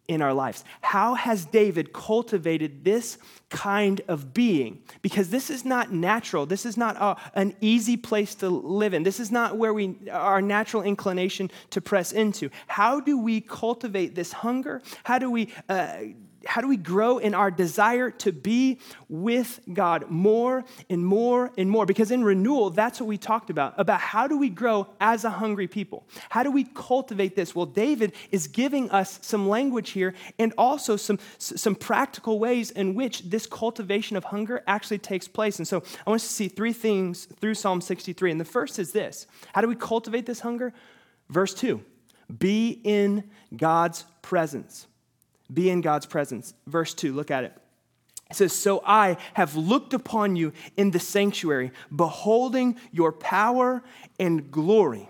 in 0.08 0.22
our 0.22 0.32
lives. 0.32 0.64
How 0.80 1.14
has 1.14 1.44
David 1.44 1.92
cultivated 1.92 2.84
this 2.84 3.18
kind 3.50 4.00
of 4.08 4.32
being? 4.32 4.82
Because 5.02 5.30
this 5.30 5.50
is 5.50 5.64
not 5.64 5.92
natural. 5.92 6.46
This 6.46 6.66
is 6.66 6.76
not 6.76 6.96
a, 6.96 7.16
an 7.34 7.54
easy 7.60 7.96
place 7.96 8.34
to 8.36 8.48
live 8.48 8.94
in. 8.94 9.02
This 9.02 9.20
is 9.20 9.30
not 9.30 9.56
where 9.56 9.74
we 9.74 9.96
our 10.10 10.42
natural 10.42 10.82
inclination 10.82 11.50
to 11.70 11.80
press 11.80 12.12
into. 12.12 12.50
How 12.66 13.00
do 13.00 13.18
we 13.18 13.40
cultivate 13.40 14.14
this 14.14 14.32
hunger? 14.32 14.82
How 15.04 15.18
do 15.18 15.30
we 15.30 15.52
uh, 15.68 15.98
how 16.46 16.60
do 16.60 16.68
we 16.68 16.76
grow 16.76 17.18
in 17.18 17.34
our 17.34 17.50
desire 17.50 18.10
to 18.10 18.32
be 18.32 18.80
with 19.08 19.60
God 19.72 20.10
more 20.10 20.64
and 20.88 21.04
more 21.04 21.52
and 21.58 21.70
more? 21.70 21.86
Because 21.86 22.10
in 22.10 22.24
renewal, 22.24 22.70
that's 22.70 23.00
what 23.00 23.06
we 23.06 23.18
talked 23.18 23.50
about 23.50 23.74
about 23.78 24.00
how 24.00 24.26
do 24.26 24.38
we 24.38 24.48
grow 24.48 24.86
as 25.00 25.24
a 25.24 25.30
hungry 25.30 25.68
people? 25.68 26.06
How 26.30 26.42
do 26.42 26.50
we 26.50 26.64
cultivate 26.64 27.36
this? 27.36 27.54
Well, 27.54 27.66
David 27.66 28.12
is 28.30 28.46
giving 28.46 28.90
us 28.90 29.18
some 29.22 29.48
language 29.48 29.90
here 29.90 30.14
and 30.38 30.52
also 30.56 30.96
some, 30.96 31.18
some 31.38 31.74
practical 31.74 32.38
ways 32.38 32.70
in 32.70 32.94
which 32.94 33.22
this 33.22 33.46
cultivation 33.46 34.16
of 34.16 34.24
hunger 34.24 34.62
actually 34.66 34.98
takes 34.98 35.28
place. 35.28 35.58
And 35.58 35.66
so 35.66 35.82
I 36.06 36.10
want 36.10 36.22
us 36.22 36.28
to 36.28 36.34
see 36.34 36.48
three 36.48 36.72
things 36.72 37.26
through 37.40 37.54
Psalm 37.54 37.80
63. 37.80 38.30
And 38.30 38.40
the 38.40 38.44
first 38.44 38.78
is 38.78 38.92
this 38.92 39.26
How 39.52 39.60
do 39.60 39.68
we 39.68 39.76
cultivate 39.76 40.26
this 40.26 40.40
hunger? 40.40 40.72
Verse 41.28 41.54
2 41.54 41.82
Be 42.38 42.80
in 42.84 43.24
God's 43.56 44.04
presence. 44.22 44.86
Be 45.52 45.70
in 45.70 45.80
God's 45.80 46.06
presence. 46.06 46.54
Verse 46.66 46.94
2, 46.94 47.12
look 47.12 47.30
at 47.30 47.44
it. 47.44 47.56
It 48.30 48.36
says, 48.36 48.52
So 48.52 48.82
I 48.84 49.16
have 49.34 49.54
looked 49.54 49.94
upon 49.94 50.36
you 50.36 50.52
in 50.76 50.90
the 50.90 50.98
sanctuary, 50.98 51.70
beholding 51.94 52.76
your 52.92 53.12
power 53.12 53.82
and 54.18 54.50
glory. 54.50 55.08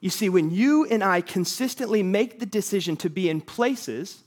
You 0.00 0.10
see, 0.10 0.28
when 0.28 0.50
you 0.50 0.84
and 0.84 1.02
I 1.02 1.22
consistently 1.22 2.02
make 2.02 2.38
the 2.38 2.46
decision 2.46 2.96
to 2.98 3.08
be 3.08 3.30
in 3.30 3.40
places 3.40 4.22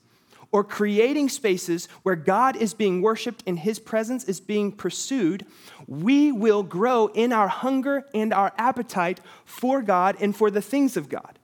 or 0.52 0.64
creating 0.64 1.30
spaces 1.30 1.88
where 2.02 2.16
God 2.16 2.56
is 2.56 2.74
being 2.74 3.04
worshiped 3.04 3.44
and 3.46 3.60
his 3.60 3.78
presence 3.78 4.24
is 4.24 4.40
being 4.40 4.72
pursued, 4.72 5.46
we 5.86 6.32
will 6.32 6.64
grow 6.64 7.08
in 7.08 7.32
our 7.32 7.48
hunger 7.48 8.06
and 8.16 8.34
our 8.34 8.54
appetite 8.58 9.20
for 9.46 9.84
God 9.84 10.16
and 10.20 10.36
for 10.36 10.50
the 10.50 10.62
things 10.62 10.98
of 10.98 11.10
God. 11.10 11.38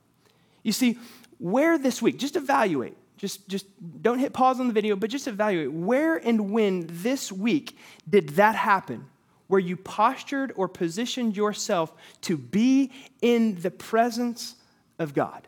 You 0.64 0.72
see, 0.72 0.98
where 1.38 1.78
this 1.78 2.02
week, 2.02 2.18
just 2.18 2.34
evaluate 2.34 2.96
just, 3.16 3.48
just 3.48 3.66
don't 4.02 4.18
hit 4.18 4.32
pause 4.32 4.60
on 4.60 4.66
the 4.66 4.72
video, 4.72 4.96
but 4.96 5.10
just 5.10 5.28
evaluate 5.28 5.72
where 5.72 6.16
and 6.16 6.50
when 6.50 6.86
this 6.88 7.30
week 7.30 7.76
did 8.08 8.30
that 8.30 8.54
happen? 8.54 9.06
Where 9.46 9.60
you 9.60 9.76
postured 9.76 10.52
or 10.56 10.68
positioned 10.68 11.36
yourself 11.36 11.92
to 12.22 12.36
be 12.36 12.90
in 13.22 13.60
the 13.60 13.70
presence 13.70 14.56
of 14.98 15.14
God. 15.14 15.46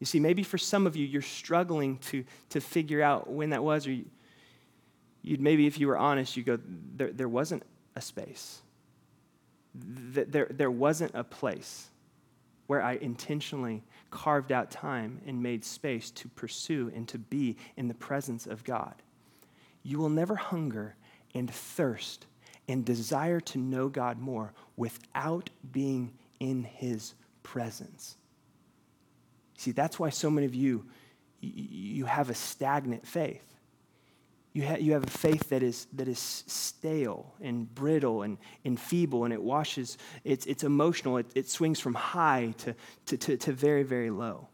You 0.00 0.06
see, 0.06 0.18
maybe 0.18 0.42
for 0.42 0.58
some 0.58 0.86
of 0.86 0.96
you, 0.96 1.06
you're 1.06 1.22
struggling 1.22 1.98
to, 1.98 2.24
to 2.50 2.60
figure 2.60 3.02
out 3.02 3.30
when 3.30 3.50
that 3.50 3.62
was, 3.62 3.86
or 3.86 3.92
you, 3.92 4.06
would 5.28 5.40
maybe, 5.40 5.66
if 5.66 5.78
you 5.78 5.86
were 5.86 5.98
honest, 5.98 6.36
you 6.36 6.42
go, 6.42 6.58
there, 6.96 7.12
there 7.12 7.28
wasn't 7.28 7.62
a 7.94 8.00
space. 8.00 8.62
There, 9.74 10.48
there 10.50 10.70
wasn't 10.70 11.14
a 11.14 11.22
place 11.22 11.88
where 12.66 12.82
I 12.82 12.94
intentionally 12.94 13.82
carved 14.10 14.52
out 14.52 14.70
time 14.70 15.20
and 15.26 15.42
made 15.42 15.64
space 15.64 16.10
to 16.12 16.28
pursue 16.28 16.90
and 16.94 17.06
to 17.08 17.18
be 17.18 17.56
in 17.76 17.88
the 17.88 17.94
presence 17.94 18.46
of 18.46 18.64
God. 18.64 18.94
You 19.82 19.98
will 19.98 20.08
never 20.08 20.34
hunger 20.34 20.96
and 21.34 21.50
thirst 21.50 22.26
and 22.68 22.84
desire 22.84 23.40
to 23.40 23.58
know 23.58 23.88
God 23.88 24.18
more 24.18 24.52
without 24.76 25.50
being 25.72 26.12
in 26.38 26.64
His 26.64 27.14
presence. 27.42 28.16
See, 29.56 29.72
that's 29.72 29.98
why 29.98 30.10
so 30.10 30.30
many 30.30 30.46
of 30.46 30.54
you, 30.54 30.86
you 31.40 32.06
have 32.06 32.30
a 32.30 32.34
stagnant 32.34 33.06
faith. 33.06 33.44
You, 34.52 34.66
ha- 34.66 34.78
you 34.80 34.92
have 34.94 35.04
a 35.04 35.10
faith 35.10 35.50
that 35.50 35.62
is, 35.62 35.86
that 35.92 36.08
is 36.08 36.18
stale 36.18 37.34
and 37.40 37.72
brittle 37.72 38.22
and, 38.22 38.36
and 38.64 38.78
feeble, 38.78 39.24
and 39.24 39.32
it 39.32 39.40
washes, 39.40 39.96
it's, 40.24 40.44
it's 40.46 40.64
emotional, 40.64 41.18
it, 41.18 41.26
it 41.34 41.48
swings 41.48 41.78
from 41.78 41.94
high 41.94 42.54
to, 42.58 42.74
to, 43.06 43.16
to, 43.16 43.36
to 43.36 43.52
very, 43.52 43.84
very 43.84 44.10
low. 44.10 44.48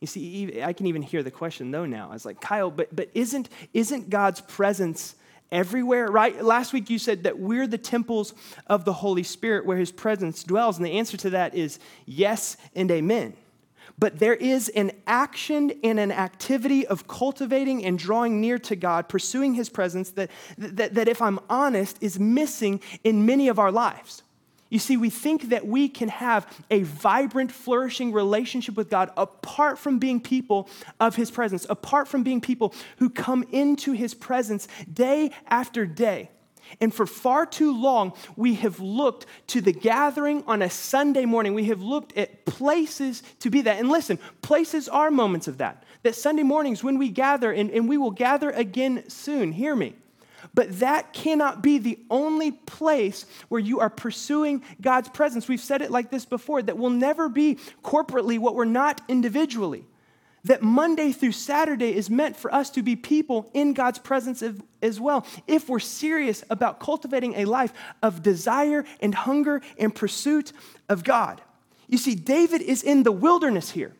You 0.00 0.06
see, 0.06 0.62
I 0.62 0.74
can 0.74 0.86
even 0.86 1.00
hear 1.00 1.22
the 1.22 1.30
question 1.30 1.70
though 1.70 1.86
now. 1.86 2.10
I 2.10 2.12
was 2.12 2.26
like, 2.26 2.40
Kyle, 2.40 2.70
but, 2.70 2.94
but 2.94 3.08
isn't, 3.14 3.48
isn't 3.72 4.10
God's 4.10 4.42
presence 4.42 5.14
everywhere, 5.50 6.08
right? 6.08 6.44
Last 6.44 6.74
week 6.74 6.90
you 6.90 6.98
said 6.98 7.22
that 7.22 7.38
we're 7.38 7.66
the 7.66 7.78
temples 7.78 8.34
of 8.66 8.84
the 8.84 8.92
Holy 8.92 9.22
Spirit 9.22 9.64
where 9.64 9.78
his 9.78 9.90
presence 9.90 10.44
dwells. 10.44 10.76
And 10.76 10.84
the 10.84 10.98
answer 10.98 11.16
to 11.18 11.30
that 11.30 11.54
is 11.54 11.78
yes 12.04 12.58
and 12.74 12.90
amen 12.90 13.34
but 13.98 14.18
there 14.18 14.34
is 14.34 14.68
an 14.70 14.92
action 15.06 15.72
and 15.82 15.98
an 15.98 16.12
activity 16.12 16.86
of 16.86 17.08
cultivating 17.08 17.84
and 17.84 17.98
drawing 17.98 18.40
near 18.40 18.58
to 18.58 18.76
God, 18.76 19.08
pursuing 19.08 19.54
His 19.54 19.68
presence, 19.68 20.10
that, 20.10 20.30
that, 20.58 20.94
that 20.94 21.08
if 21.08 21.22
I'm 21.22 21.40
honest, 21.48 21.96
is 22.00 22.18
missing 22.18 22.80
in 23.04 23.24
many 23.26 23.48
of 23.48 23.58
our 23.58 23.72
lives. 23.72 24.22
You 24.68 24.80
see, 24.80 24.96
we 24.96 25.10
think 25.10 25.50
that 25.50 25.66
we 25.66 25.88
can 25.88 26.08
have 26.08 26.46
a 26.70 26.82
vibrant, 26.82 27.52
flourishing 27.52 28.12
relationship 28.12 28.76
with 28.76 28.90
God 28.90 29.10
apart 29.16 29.78
from 29.78 29.98
being 29.98 30.20
people 30.20 30.68
of 30.98 31.14
His 31.14 31.30
presence, 31.30 31.66
apart 31.70 32.08
from 32.08 32.22
being 32.22 32.40
people 32.40 32.74
who 32.98 33.08
come 33.08 33.44
into 33.52 33.92
His 33.92 34.12
presence 34.12 34.66
day 34.92 35.30
after 35.46 35.86
day. 35.86 36.30
And 36.80 36.92
for 36.92 37.06
far 37.06 37.46
too 37.46 37.80
long, 37.80 38.12
we 38.36 38.54
have 38.56 38.80
looked 38.80 39.26
to 39.48 39.60
the 39.60 39.72
gathering 39.72 40.44
on 40.46 40.60
a 40.62 40.68
Sunday 40.68 41.24
morning. 41.24 41.54
We 41.54 41.64
have 41.66 41.80
looked 41.80 42.16
at 42.16 42.44
places 42.44 43.22
to 43.40 43.50
be 43.50 43.62
that. 43.62 43.78
And 43.78 43.88
listen, 43.88 44.18
places 44.42 44.88
are 44.88 45.10
moments 45.10 45.48
of 45.48 45.58
that. 45.58 45.84
That 46.02 46.14
Sunday 46.14 46.42
mornings 46.42 46.84
when 46.84 46.98
we 46.98 47.08
gather, 47.08 47.50
and, 47.50 47.70
and 47.70 47.88
we 47.88 47.96
will 47.96 48.10
gather 48.10 48.50
again 48.50 49.08
soon, 49.08 49.52
hear 49.52 49.74
me. 49.74 49.94
But 50.54 50.80
that 50.80 51.12
cannot 51.12 51.62
be 51.62 51.78
the 51.78 51.98
only 52.10 52.52
place 52.52 53.26
where 53.48 53.60
you 53.60 53.80
are 53.80 53.90
pursuing 53.90 54.62
God's 54.80 55.08
presence. 55.08 55.48
We've 55.48 55.60
said 55.60 55.82
it 55.82 55.90
like 55.90 56.10
this 56.10 56.24
before 56.24 56.62
that 56.62 56.78
will 56.78 56.90
never 56.90 57.28
be 57.28 57.56
corporately 57.82 58.38
what 58.38 58.54
we're 58.54 58.64
not 58.64 59.00
individually 59.08 59.84
that 60.46 60.62
Monday 60.62 61.12
through 61.12 61.32
Saturday 61.32 61.94
is 61.94 62.10
meant 62.10 62.36
for 62.36 62.52
us 62.52 62.70
to 62.70 62.82
be 62.82 62.96
people 62.96 63.50
in 63.54 63.72
God's 63.72 63.98
presence 63.98 64.42
as 64.82 65.00
well. 65.00 65.26
If 65.46 65.68
we're 65.68 65.78
serious 65.78 66.42
about 66.50 66.80
cultivating 66.80 67.34
a 67.34 67.44
life 67.44 67.72
of 68.02 68.22
desire 68.22 68.84
and 69.00 69.14
hunger 69.14 69.60
and 69.78 69.94
pursuit 69.94 70.52
of 70.88 71.04
God. 71.04 71.40
You 71.88 71.98
see, 71.98 72.14
David 72.14 72.62
is 72.62 72.82
in 72.82 73.02
the 73.02 73.12
wilderness 73.12 73.70
here. 73.70 73.92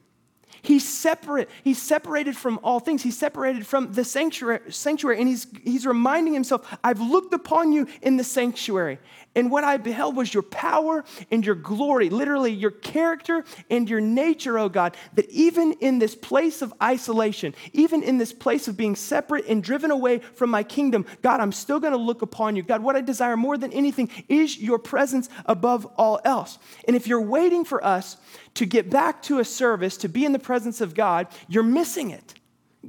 He's 0.62 0.88
separate. 0.88 1.48
He's 1.62 1.80
separated 1.80 2.36
from 2.36 2.58
all 2.64 2.80
things. 2.80 3.02
He's 3.02 3.16
separated 3.16 3.66
from 3.66 3.92
the 3.92 4.04
sanctuary, 4.04 4.72
sanctuary, 4.72 5.20
and 5.20 5.28
he's, 5.28 5.46
he's 5.62 5.86
reminding 5.86 6.34
himself, 6.34 6.76
I've 6.82 7.00
looked 7.00 7.32
upon 7.32 7.72
you 7.72 7.86
in 8.02 8.16
the 8.16 8.24
sanctuary, 8.24 8.98
and 9.36 9.50
what 9.50 9.62
I 9.62 9.76
beheld 9.76 10.16
was 10.16 10.32
your 10.32 10.42
power 10.42 11.04
and 11.30 11.44
your 11.44 11.54
glory, 11.54 12.08
literally 12.08 12.50
your 12.50 12.70
character 12.70 13.44
and 13.70 13.88
your 13.88 14.00
nature, 14.00 14.58
oh 14.58 14.70
God, 14.70 14.96
that 15.14 15.30
even 15.30 15.74
in 15.74 15.98
this 15.98 16.14
place 16.14 16.62
of 16.62 16.72
isolation, 16.82 17.54
even 17.74 18.02
in 18.02 18.16
this 18.16 18.32
place 18.32 18.66
of 18.66 18.78
being 18.78 18.96
separate 18.96 19.44
and 19.46 19.62
driven 19.62 19.90
away 19.90 20.18
from 20.20 20.48
my 20.48 20.62
kingdom, 20.62 21.04
God, 21.20 21.40
I'm 21.40 21.52
still 21.52 21.78
going 21.78 21.92
to 21.92 21.98
look 21.98 22.22
upon 22.22 22.56
you. 22.56 22.62
God, 22.62 22.82
what 22.82 22.96
I 22.96 23.02
desire 23.02 23.36
more 23.36 23.58
than 23.58 23.74
anything 23.74 24.10
is 24.28 24.58
your 24.58 24.78
presence 24.78 25.28
above 25.44 25.84
all 25.98 26.18
else. 26.24 26.58
And 26.86 26.96
if 26.96 27.06
you're 27.06 27.20
waiting 27.20 27.66
for 27.66 27.84
us 27.84 28.16
to 28.54 28.64
get 28.64 28.88
back 28.88 29.20
to 29.24 29.38
a 29.38 29.44
service, 29.44 29.98
to 29.98 30.08
be 30.08 30.24
in 30.24 30.32
the 30.32 30.38
presence 30.38 30.80
of 30.80 30.94
God, 30.94 31.26
you're 31.46 31.62
missing 31.62 32.10
it. 32.10 32.35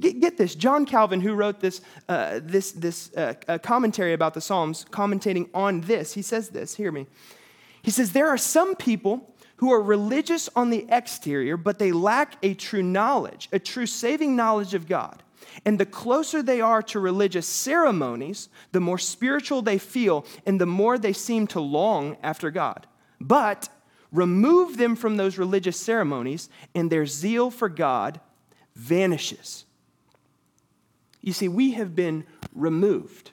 Get, 0.00 0.20
get 0.20 0.36
this. 0.36 0.54
John 0.54 0.86
Calvin, 0.86 1.20
who 1.20 1.34
wrote 1.34 1.60
this, 1.60 1.80
uh, 2.08 2.40
this, 2.42 2.72
this 2.72 3.14
uh, 3.16 3.34
commentary 3.62 4.12
about 4.12 4.34
the 4.34 4.40
Psalms, 4.40 4.84
commentating 4.90 5.48
on 5.54 5.82
this, 5.82 6.14
he 6.14 6.22
says 6.22 6.50
this. 6.50 6.74
Hear 6.74 6.92
me. 6.92 7.06
He 7.82 7.90
says, 7.90 8.12
There 8.12 8.28
are 8.28 8.38
some 8.38 8.74
people 8.76 9.34
who 9.56 9.72
are 9.72 9.82
religious 9.82 10.48
on 10.54 10.70
the 10.70 10.86
exterior, 10.88 11.56
but 11.56 11.78
they 11.78 11.92
lack 11.92 12.36
a 12.42 12.54
true 12.54 12.82
knowledge, 12.82 13.48
a 13.52 13.58
true 13.58 13.86
saving 13.86 14.36
knowledge 14.36 14.74
of 14.74 14.88
God. 14.88 15.22
And 15.64 15.78
the 15.78 15.86
closer 15.86 16.42
they 16.42 16.60
are 16.60 16.82
to 16.82 17.00
religious 17.00 17.46
ceremonies, 17.46 18.48
the 18.72 18.80
more 18.80 18.98
spiritual 18.98 19.62
they 19.62 19.78
feel 19.78 20.24
and 20.46 20.60
the 20.60 20.66
more 20.66 20.98
they 20.98 21.12
seem 21.12 21.46
to 21.48 21.60
long 21.60 22.16
after 22.22 22.50
God. 22.50 22.86
But 23.20 23.68
remove 24.12 24.76
them 24.76 24.96
from 24.96 25.16
those 25.16 25.38
religious 25.38 25.78
ceremonies, 25.78 26.48
and 26.74 26.90
their 26.90 27.06
zeal 27.06 27.50
for 27.50 27.68
God 27.68 28.20
vanishes. 28.74 29.64
You 31.28 31.34
see, 31.34 31.48
we 31.48 31.72
have 31.72 31.94
been 31.94 32.24
removed 32.54 33.32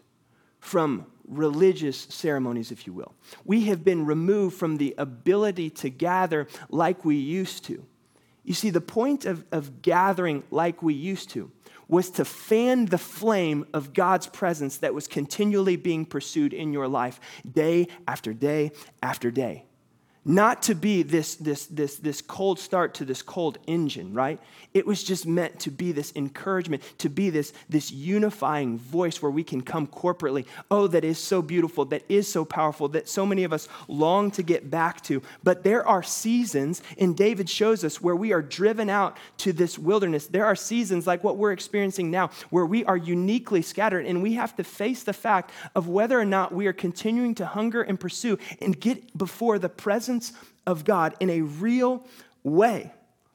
from 0.60 1.06
religious 1.26 1.98
ceremonies, 1.98 2.70
if 2.70 2.86
you 2.86 2.92
will. 2.92 3.14
We 3.46 3.68
have 3.68 3.86
been 3.86 4.06
removed 4.06 4.58
from 4.58 4.76
the 4.76 4.94
ability 4.98 5.70
to 5.70 5.90
gather 5.90 6.50
like 6.70 7.06
we 7.06 7.16
used 7.16 7.64
to. 7.68 7.86
You 8.44 8.54
see, 8.54 8.70
the 8.70 8.82
point 8.82 9.24
of, 9.24 9.46
of 9.50 9.82
gathering 9.82 10.44
like 10.52 10.84
we 10.84 10.94
used 10.94 11.30
to 11.30 11.50
was 11.88 12.10
to 12.10 12.26
fan 12.26 12.88
the 12.88 12.98
flame 12.98 13.66
of 13.74 13.94
God's 13.94 14.28
presence 14.28 14.76
that 14.80 14.94
was 14.94 15.08
continually 15.08 15.78
being 15.78 16.06
pursued 16.06 16.52
in 16.52 16.74
your 16.74 16.90
life 16.90 17.22
day 17.50 17.88
after 18.10 18.34
day 18.34 18.74
after 19.02 19.32
day 19.32 19.64
not 20.28 20.64
to 20.64 20.74
be 20.74 21.04
this, 21.04 21.36
this, 21.36 21.68
this, 21.68 21.98
this 21.98 22.20
cold 22.20 22.60
start 22.60 22.96
to 22.96 23.06
this 23.06 23.22
cold 23.22 23.60
engine, 23.68 24.12
right? 24.12 24.40
It 24.74 24.88
was 24.88 25.04
just 25.04 25.28
meant 25.28 25.60
to 25.62 25.72
be 25.72 25.92
this 25.92 26.12
encouragement, 26.16 26.82
to 26.98 27.10
be 27.10 27.30
this, 27.30 27.54
this 27.70 27.92
unifying 27.92 28.80
voice 28.80 29.22
where 29.22 29.32
we 29.32 29.44
can 29.44 29.62
come 29.62 29.86
corporately. 29.86 30.48
Oh, 30.72 30.88
that 30.88 31.04
is 31.04 31.20
so 31.20 31.44
beautiful, 31.44 31.86
that 31.86 32.04
is 32.10 32.30
so 32.30 32.44
powerful, 32.44 32.88
that 32.90 33.08
so 33.08 33.24
many 33.24 33.44
of 33.44 33.54
us 33.54 33.68
long 33.88 34.32
to 34.32 34.42
get 34.42 34.72
back 34.72 35.02
to. 35.04 35.22
But 35.44 35.64
there 35.64 35.88
are 35.88 36.02
seasons, 36.02 36.82
and 36.98 37.16
David 37.16 37.48
shows 37.48 37.84
us, 37.84 38.02
where 38.02 38.16
we 38.16 38.34
are 38.34 38.42
driven 38.42 38.90
out 38.90 39.18
to 39.38 39.54
this 39.54 39.78
wilderness. 39.78 40.26
There 40.26 40.46
are 40.46 40.56
seasons 40.56 41.06
like 41.06 41.24
what 41.24 41.38
we're 41.38 41.52
experiencing 41.52 42.10
now, 42.10 42.32
where 42.50 42.66
we 42.66 42.84
are 42.86 42.98
uniquely 42.98 43.62
scattered, 43.62 44.08
and 44.08 44.24
we 44.24 44.34
have 44.34 44.56
to 44.56 44.64
face 44.64 45.04
the 45.04 45.14
fact 45.14 45.52
of 45.76 45.88
whether 45.88 46.20
or 46.20 46.26
not 46.26 46.52
we 46.52 46.66
are 46.66 46.74
continuing 46.74 47.36
to 47.36 47.46
hunger 47.46 47.84
and 47.84 48.00
pursue 48.00 48.40
and 48.60 48.80
get 48.80 49.16
before 49.16 49.60
the 49.60 49.70
presence 49.70 50.15
presence 50.16 50.34
of 50.66 50.86
God 50.86 51.16
in 51.20 51.30
a 51.30 51.42
real 51.42 52.04
way. 52.44 52.92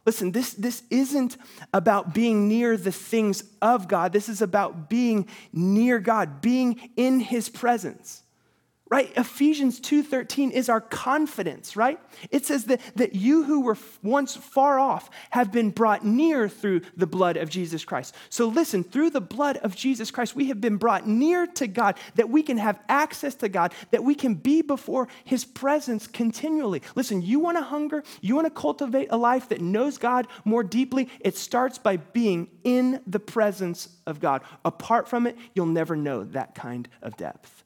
Listen, 0.06 0.32
this, 0.32 0.54
this 0.54 0.82
isn't 0.90 1.36
about 1.74 2.14
being 2.14 2.48
near 2.48 2.76
the 2.76 2.92
things 2.92 3.44
of 3.60 3.86
God. 3.86 4.12
This 4.12 4.28
is 4.28 4.40
about 4.40 4.88
being 4.88 5.28
near 5.52 5.98
God, 5.98 6.40
being 6.40 6.90
in 6.96 7.20
His 7.20 7.48
presence. 7.48 8.22
Right? 8.90 9.12
Ephesians 9.16 9.80
2.13 9.80 10.50
is 10.50 10.68
our 10.68 10.80
confidence 10.80 11.76
right? 11.76 11.98
It 12.30 12.44
says 12.44 12.64
that, 12.64 12.80
that 12.96 13.14
you 13.14 13.44
who 13.44 13.60
were 13.60 13.78
once 14.02 14.36
far 14.36 14.80
off 14.80 15.08
have 15.30 15.52
been 15.52 15.70
brought 15.70 16.04
near 16.04 16.48
through 16.48 16.82
the 16.96 17.06
blood 17.06 17.36
of 17.36 17.48
jesus 17.48 17.84
christ. 17.84 18.14
So 18.28 18.48
listen 18.48 18.82
through 18.82 19.10
the 19.10 19.20
blood 19.20 19.56
of 19.58 19.76
jesus 19.76 20.10
christ 20.10 20.34
we 20.34 20.48
have 20.48 20.60
been 20.60 20.76
brought 20.76 21.06
near 21.06 21.46
to 21.46 21.66
god 21.68 21.96
that 22.16 22.28
we 22.28 22.42
can 22.42 22.58
have 22.58 22.80
access 22.88 23.34
to 23.36 23.48
god 23.48 23.72
that 23.92 24.02
we 24.02 24.14
can 24.14 24.34
be 24.34 24.60
before 24.60 25.08
his 25.24 25.44
presence 25.44 26.06
continually. 26.06 26.82
Listen 26.96 27.22
you 27.22 27.38
want 27.38 27.56
to 27.56 27.62
hunger? 27.62 28.02
You 28.20 28.34
want 28.34 28.46
to 28.46 28.60
cultivate 28.60 29.08
a 29.10 29.16
life 29.16 29.48
that 29.50 29.60
knows 29.60 29.98
god 29.98 30.26
more 30.44 30.64
deeply? 30.64 31.08
It 31.20 31.36
starts 31.36 31.78
by 31.78 31.98
being 31.98 32.48
in 32.64 33.00
the 33.06 33.20
presence 33.20 33.88
of 34.06 34.18
god. 34.18 34.42
Apart 34.64 35.08
from 35.08 35.28
it 35.28 35.36
you'll 35.54 35.66
never 35.66 35.94
know 35.94 36.24
that 36.24 36.56
kind 36.56 36.88
of 37.02 37.16
depth 37.16 37.64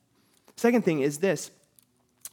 Second 0.57 0.85
thing 0.85 1.01
is 1.01 1.19
this 1.19 1.51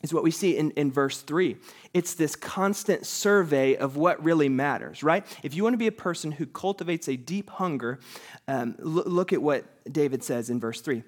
is 0.01 0.13
what 0.13 0.23
we 0.23 0.31
see 0.31 0.57
in, 0.57 0.71
in 0.71 0.91
verse 0.91 1.21
3. 1.21 1.57
It's 1.93 2.15
this 2.15 2.35
constant 2.35 3.05
survey 3.05 3.75
of 3.75 3.97
what 3.97 4.23
really 4.23 4.49
matters, 4.49 5.03
right? 5.03 5.25
If 5.43 5.53
you 5.53 5.63
want 5.63 5.73
to 5.73 5.77
be 5.77 5.87
a 5.87 5.91
person 5.91 6.31
who 6.31 6.45
cultivates 6.45 7.07
a 7.07 7.15
deep 7.15 7.49
hunger, 7.51 7.99
um, 8.47 8.75
l- 8.79 8.85
look 9.05 9.31
at 9.31 9.41
what 9.41 9.65
David 9.91 10.23
says 10.23 10.49
in 10.49 10.59
verse 10.59 10.81
3. 10.81 11.03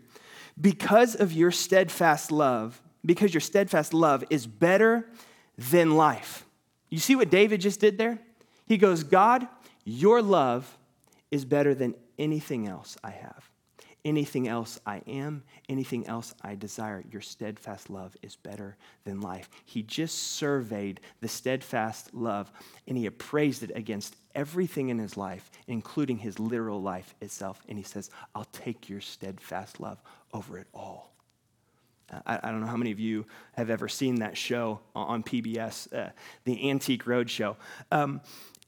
Because 0.60 1.16
of 1.16 1.34
your 1.34 1.50
steadfast 1.50 2.32
love, 2.32 2.82
because 3.04 3.34
your 3.34 3.42
steadfast 3.42 3.94
love 3.94 4.24
is 4.30 4.46
better 4.46 5.10
than 5.58 5.96
life. 5.96 6.46
You 6.90 7.00
see 7.00 7.16
what 7.16 7.32
David 7.32 7.62
just 7.62 7.80
did 7.80 7.98
there? 7.98 8.20
He 8.68 8.78
goes, 8.78 9.04
God, 9.04 9.48
your 9.84 10.22
love 10.22 10.78
is 11.32 11.46
better 11.46 11.74
than 11.74 11.96
anything 12.20 12.68
else 12.68 12.96
I 13.04 13.10
have 13.10 13.50
anything 14.06 14.48
else 14.48 14.80
I 14.86 15.02
am, 15.08 15.44
anything 15.70 16.08
else 16.08 16.34
I 16.42 16.56
desire. 16.56 17.04
Your 17.12 17.22
steadfast 17.22 17.90
love 17.90 18.16
is 18.22 18.36
better 18.36 18.76
than 19.06 19.22
life. 19.22 19.50
He 19.66 19.84
just 19.84 20.18
surveyed 20.34 21.00
the 21.22 21.28
steadfast 21.28 22.14
love 22.14 22.52
and 22.88 22.98
he 22.98 23.06
appraised 23.06 23.64
it 23.64 23.72
against 23.76 24.16
everything 24.36 24.90
in 24.90 24.98
his 24.98 25.16
life, 25.16 25.50
including 25.68 26.18
his 26.18 26.40
literal 26.40 26.82
life 26.82 27.16
itself. 27.22 27.62
And 27.70 27.78
he 27.78 27.84
says, 27.84 28.10
I'll 28.36 28.48
take 28.52 28.90
your 28.90 29.02
steadfast 29.02 29.80
love 29.80 30.02
over 30.34 30.58
it 30.58 30.68
all. 30.74 31.14
I, 32.26 32.40
I, 32.44 32.52
don't 32.52 32.62
know 32.62 32.68
how 32.68 32.78
many 32.78 32.92
of 32.92 33.00
you 33.00 33.26
have 33.54 33.70
ever 33.70 33.88
seen 33.88 34.16
that 34.16 34.38
show 34.38 34.82
on 34.96 35.24
PBS, 35.24 35.92
uh, 35.94 36.10
the 36.44 36.70
Antique 36.70 37.06
Roadshow. 37.06 37.56
Um, 37.92 38.22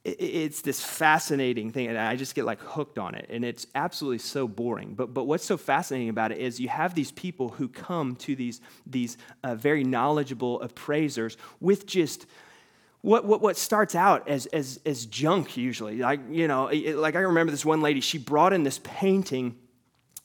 it's 0.05 0.61
this 0.61 0.83
fascinating 0.83 1.71
thing 1.71 1.87
and 1.87 1.97
i 1.97 2.15
just 2.15 2.35
get 2.35 2.45
like 2.45 2.61
hooked 2.61 2.99
on 2.99 3.15
it 3.15 3.25
and 3.29 3.43
it's 3.43 3.67
absolutely 3.75 4.17
so 4.17 4.47
boring. 4.47 4.93
But, 4.95 5.13
but 5.13 5.25
what's 5.25 5.45
so 5.45 5.57
fascinating 5.57 6.09
about 6.09 6.31
it 6.31 6.39
is 6.39 6.59
you 6.59 6.69
have 6.69 6.95
these 6.95 7.11
people 7.11 7.49
who 7.49 7.67
come 7.67 8.15
to 8.17 8.35
these, 8.35 8.61
these 8.85 9.17
uh, 9.43 9.55
very 9.55 9.83
knowledgeable 9.83 10.61
appraisers 10.61 11.37
with 11.59 11.85
just 11.85 12.25
what, 13.01 13.25
what, 13.25 13.41
what 13.41 13.57
starts 13.57 13.93
out 13.93 14.27
as, 14.27 14.47
as, 14.47 14.79
as 14.85 15.05
junk 15.05 15.57
usually. 15.57 15.97
Like 15.97 16.21
you 16.29 16.47
know 16.47 16.67
it, 16.67 16.95
like 16.95 17.15
i 17.15 17.19
remember 17.19 17.51
this 17.51 17.65
one 17.65 17.81
lady 17.81 18.01
she 18.01 18.17
brought 18.17 18.53
in 18.53 18.63
this 18.63 18.79
painting 18.83 19.57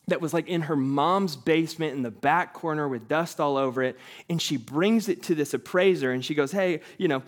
that 0.08 0.20
was 0.20 0.34
like 0.34 0.48
in 0.48 0.62
her 0.62 0.76
mom's 0.76 1.36
basement 1.36 1.94
in 1.94 2.02
the 2.02 2.10
back 2.10 2.52
corner 2.52 2.88
with 2.88 3.06
dust 3.06 3.38
all 3.38 3.56
over 3.56 3.82
it 3.82 3.96
and 4.28 4.40
she 4.40 4.56
brings 4.56 5.08
it 5.08 5.22
to 5.24 5.34
this 5.34 5.54
appraiser 5.54 6.10
and 6.10 6.24
she 6.24 6.34
goes 6.34 6.50
hey 6.52 6.80
you 6.98 7.06
know 7.06 7.22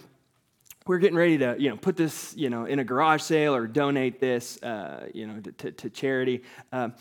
we're 0.86 0.98
getting 0.98 1.16
ready 1.16 1.38
to 1.38 1.56
you 1.58 1.70
know 1.70 1.76
put 1.76 1.96
this 1.96 2.34
you 2.36 2.50
know 2.50 2.64
in 2.64 2.78
a 2.78 2.84
garage 2.84 3.22
sale 3.22 3.54
or 3.54 3.66
donate 3.66 4.20
this 4.20 4.62
uh, 4.62 5.08
you 5.12 5.26
know 5.26 5.40
to, 5.58 5.72
to, 5.72 5.90
charity. 5.90 6.42
Um, 6.72 6.94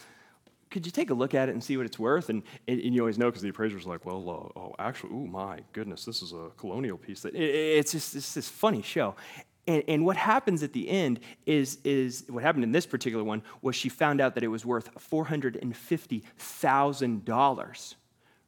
could 0.70 0.86
you 0.86 0.92
take 0.92 1.10
a 1.10 1.14
look 1.14 1.34
at 1.34 1.50
it 1.50 1.52
and 1.52 1.64
see 1.64 1.76
what 1.76 1.86
it's 1.86 2.00
worth? 2.00 2.30
And, 2.30 2.44
and 2.68 2.82
you 2.82 3.02
always 3.02 3.18
know 3.18 3.26
because 3.26 3.42
the 3.42 3.50
appraiser's 3.50 3.86
like 3.86 4.06
well 4.06 4.30
uh, 4.30 4.60
oh 4.60 4.74
actually 4.80 5.12
oh 5.14 5.28
my 5.28 5.60
goodness 5.74 6.06
this 6.06 6.22
is 6.22 6.34
a 6.34 6.50
colonial 6.58 6.98
piece 6.98 7.22
that 7.22 7.36
it, 7.36 7.44
it's 7.44 7.92
just 7.92 8.16
it's 8.16 8.34
this 8.34 8.50
funny 8.50 8.82
show. 8.82 9.16
And, 9.68 9.84
and, 9.88 10.04
what 10.04 10.18
happens 10.18 10.64
at 10.64 10.74
the 10.74 10.90
end 10.90 11.20
is, 11.46 11.78
is 11.84 12.24
what 12.28 12.42
happened 12.42 12.64
in 12.64 12.72
this 12.72 12.88
particular 12.88 13.24
one 13.24 13.44
was 13.62 13.76
she 13.76 13.90
found 13.90 14.20
out 14.20 14.34
that 14.34 14.44
it 14.44 14.48
was 14.48 14.66
worth 14.66 14.92
$450,000 14.96 17.96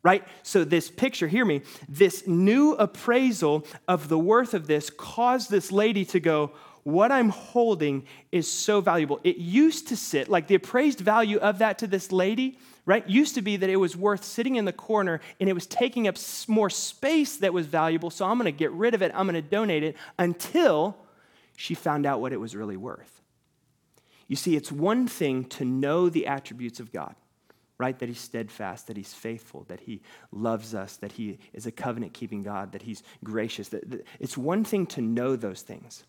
right? 0.04 0.28
So, 0.44 0.66
this 0.66 0.92
picture, 0.92 1.28
hear 1.28 1.46
me, 1.46 1.62
this 1.88 2.28
new 2.28 2.74
appraisal 2.74 3.66
of 3.88 4.10
the 4.10 4.20
worth 4.20 4.54
of 4.54 4.68
this 4.68 4.90
caused 4.90 5.50
this 5.50 5.72
lady 5.72 6.06
to 6.06 6.20
go, 6.20 6.52
What 6.84 7.12
I'm 7.12 7.30
holding 7.30 8.06
is 8.32 8.52
so 8.52 8.82
valuable. 8.82 9.22
It 9.24 9.38
used 9.38 9.88
to 9.88 9.96
sit, 9.96 10.28
like 10.28 10.48
the 10.48 10.56
appraised 10.56 11.00
value 11.00 11.38
of 11.38 11.60
that 11.60 11.80
to 11.80 11.88
this 11.88 12.12
lady, 12.12 12.60
right, 12.86 13.08
used 13.10 13.36
to 13.36 13.42
be 13.42 13.56
that 13.56 13.70
it 13.70 13.78
was 13.78 13.96
worth 13.96 14.26
sitting 14.26 14.58
in 14.58 14.66
the 14.66 14.74
corner 14.74 15.22
and 15.40 15.48
it 15.48 15.54
was 15.54 15.66
taking 15.66 16.08
up 16.08 16.18
more 16.48 16.70
space 16.70 17.38
that 17.38 17.54
was 17.54 17.66
valuable. 17.66 18.10
So, 18.10 18.26
I'm 18.26 18.38
going 18.38 18.46
to 18.46 18.58
get 18.58 18.72
rid 18.74 18.94
of 18.94 19.02
it, 19.02 19.12
I'm 19.16 19.26
going 19.26 19.42
to 19.42 19.50
donate 19.50 19.84
it 19.84 19.96
until 20.20 20.98
she 21.56 21.76
found 21.76 22.06
out 22.06 22.20
what 22.20 22.34
it 22.34 22.40
was 22.40 22.56
really 22.56 22.78
worth. 22.78 23.22
You 24.28 24.36
see, 24.36 24.56
it's 24.56 24.72
one 24.72 25.08
thing 25.08 25.46
to 25.46 25.64
know 25.64 26.10
the 26.10 26.28
attributes 26.28 26.80
of 26.80 26.92
God 26.92 27.16
right? 27.78 27.98
That 28.00 28.10
he's 28.10 28.20
steadfast, 28.20 28.88
that 28.88 28.98
he's 28.98 29.14
faithful, 29.14 29.66
that 29.68 29.82
he 29.82 30.02
loves 30.32 30.76
us, 30.76 30.98
that 30.98 31.14
he 31.14 31.40
is 31.54 31.66
a 31.66 31.72
covenant 31.72 32.14
keeping 32.14 32.44
God, 32.44 32.72
that 32.72 32.84
he's 32.84 33.04
gracious. 33.24 33.70
That, 33.70 34.06
it's 34.20 34.38
one 34.38 34.64
thing 34.64 34.86
to 34.88 35.02
know 35.02 35.36
those 35.36 35.62
things. 35.62 36.04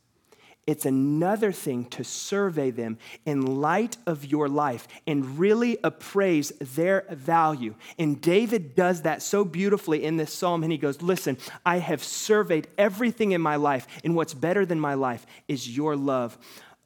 It's 0.66 0.86
another 0.86 1.52
thing 1.52 1.84
to 1.90 2.04
survey 2.04 2.70
them 2.70 2.98
in 3.26 3.60
light 3.60 3.98
of 4.06 4.24
your 4.24 4.48
life 4.48 4.88
and 5.06 5.38
really 5.38 5.76
appraise 5.84 6.50
their 6.58 7.04
value. 7.10 7.74
And 7.98 8.20
David 8.20 8.74
does 8.74 9.02
that 9.02 9.22
so 9.22 9.44
beautifully 9.44 10.04
in 10.04 10.16
this 10.16 10.32
psalm. 10.32 10.62
And 10.62 10.72
he 10.72 10.78
goes, 10.78 11.02
Listen, 11.02 11.36
I 11.66 11.78
have 11.78 12.02
surveyed 12.02 12.68
everything 12.78 13.32
in 13.32 13.42
my 13.42 13.56
life, 13.56 13.86
and 14.04 14.16
what's 14.16 14.32
better 14.32 14.64
than 14.64 14.80
my 14.80 14.94
life 14.94 15.26
is 15.48 15.76
your 15.76 15.96
love, 15.96 16.38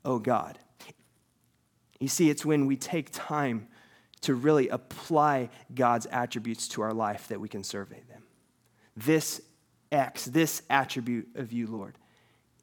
oh 0.04 0.18
God. 0.18 0.58
You 2.00 2.08
see, 2.08 2.30
it's 2.30 2.44
when 2.44 2.66
we 2.66 2.76
take 2.76 3.10
time 3.12 3.68
to 4.20 4.34
really 4.34 4.68
apply 4.68 5.50
God's 5.74 6.06
attributes 6.06 6.68
to 6.68 6.82
our 6.82 6.92
life 6.92 7.28
that 7.28 7.40
we 7.40 7.48
can 7.48 7.64
survey 7.64 8.02
them. 8.08 8.22
This 8.96 9.40
X, 9.92 10.24
this 10.24 10.62
attribute 10.68 11.28
of 11.36 11.52
you, 11.52 11.66
Lord, 11.66 11.96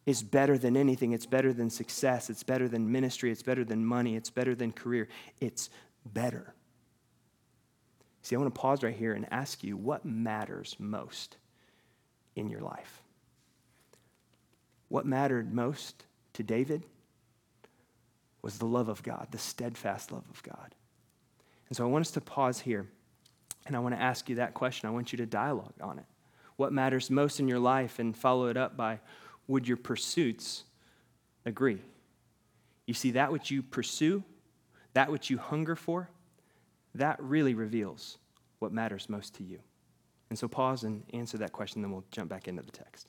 is 0.06 0.22
better 0.22 0.58
than 0.58 0.78
anything. 0.78 1.14
It's 1.14 1.26
better 1.26 1.54
than 1.54 1.70
success. 1.70 2.30
It's 2.30 2.44
better 2.44 2.68
than 2.68 2.92
ministry. 2.92 3.32
It's 3.32 3.42
better 3.42 3.64
than 3.64 3.86
money. 3.86 4.16
It's 4.16 4.30
better 4.30 4.54
than 4.54 4.72
career. 4.72 5.08
It's 5.40 5.70
better. 6.06 6.54
See, 8.22 8.36
I 8.36 8.40
want 8.40 8.54
to 8.54 8.60
pause 8.60 8.84
right 8.84 8.96
here 8.96 9.14
and 9.14 9.26
ask 9.32 9.64
you 9.64 9.78
what 9.78 10.06
matters 10.06 10.76
most 10.80 11.38
in 12.36 12.50
your 12.50 12.62
life? 12.62 13.02
What 14.90 15.06
mattered 15.06 15.54
most 15.54 16.06
to 16.34 16.44
David 16.44 16.84
was 18.42 18.60
the 18.60 18.66
love 18.66 18.90
of 18.90 19.02
God, 19.02 19.28
the 19.32 19.38
steadfast 19.38 20.12
love 20.12 20.26
of 20.30 20.44
God. 20.44 20.76
And 21.68 21.78
so 21.78 21.84
I 21.84 21.88
want 21.88 22.06
us 22.06 22.12
to 22.12 22.22
pause 22.22 22.60
here 22.60 22.88
and 23.66 23.76
I 23.76 23.80
want 23.80 23.96
to 23.96 24.02
ask 24.02 24.30
you 24.30 24.36
that 24.36 24.54
question. 24.54 24.88
I 24.88 24.92
want 24.92 25.12
you 25.12 25.18
to 25.18 25.26
dialogue 25.26 25.74
on 25.82 25.98
it. 26.00 26.06
What 26.58 26.72
matters 26.72 27.10
most 27.10 27.40
in 27.40 27.48
your 27.48 27.60
life? 27.60 28.00
And 28.00 28.16
follow 28.16 28.48
it 28.48 28.58
up 28.58 28.78
by 28.78 29.00
would 29.48 29.68
your 29.68 29.78
pursuits 29.78 30.64
agree? 31.46 31.82
You 32.86 32.94
see, 32.94 33.12
that 33.12 33.32
which 33.32 33.50
you 33.52 33.64
pursue, 33.64 34.24
that 34.94 35.12
which 35.12 35.30
you 35.30 35.38
hunger 35.38 35.76
for, 35.76 36.10
that 36.94 37.22
really 37.22 37.54
reveals 37.54 38.18
what 38.60 38.72
matters 38.72 39.10
most 39.10 39.36
to 39.36 39.44
you. 39.44 39.60
And 40.30 40.40
so 40.40 40.48
pause 40.48 40.84
and 40.84 41.04
answer 41.14 41.38
that 41.40 41.52
question, 41.52 41.82
then 41.82 41.92
we'll 41.92 42.06
jump 42.12 42.30
back 42.30 42.48
into 42.48 42.62
the 42.62 42.72
text. 42.72 43.08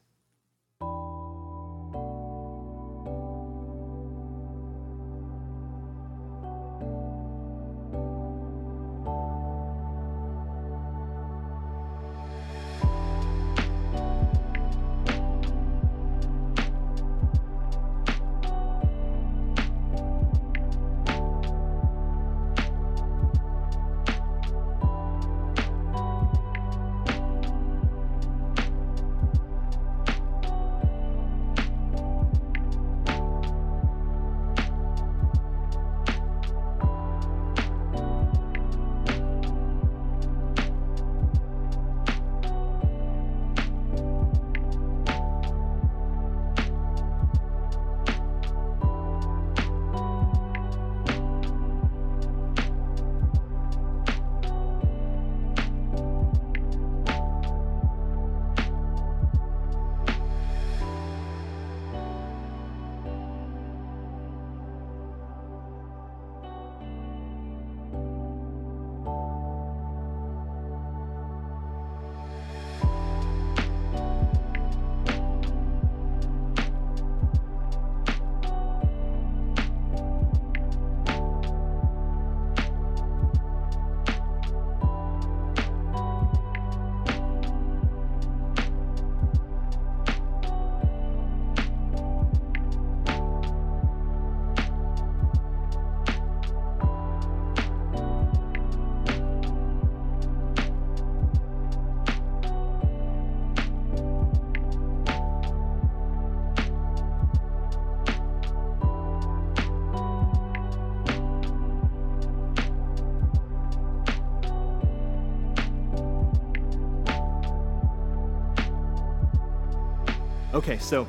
Okay, 120.57 120.79
so 120.79 121.07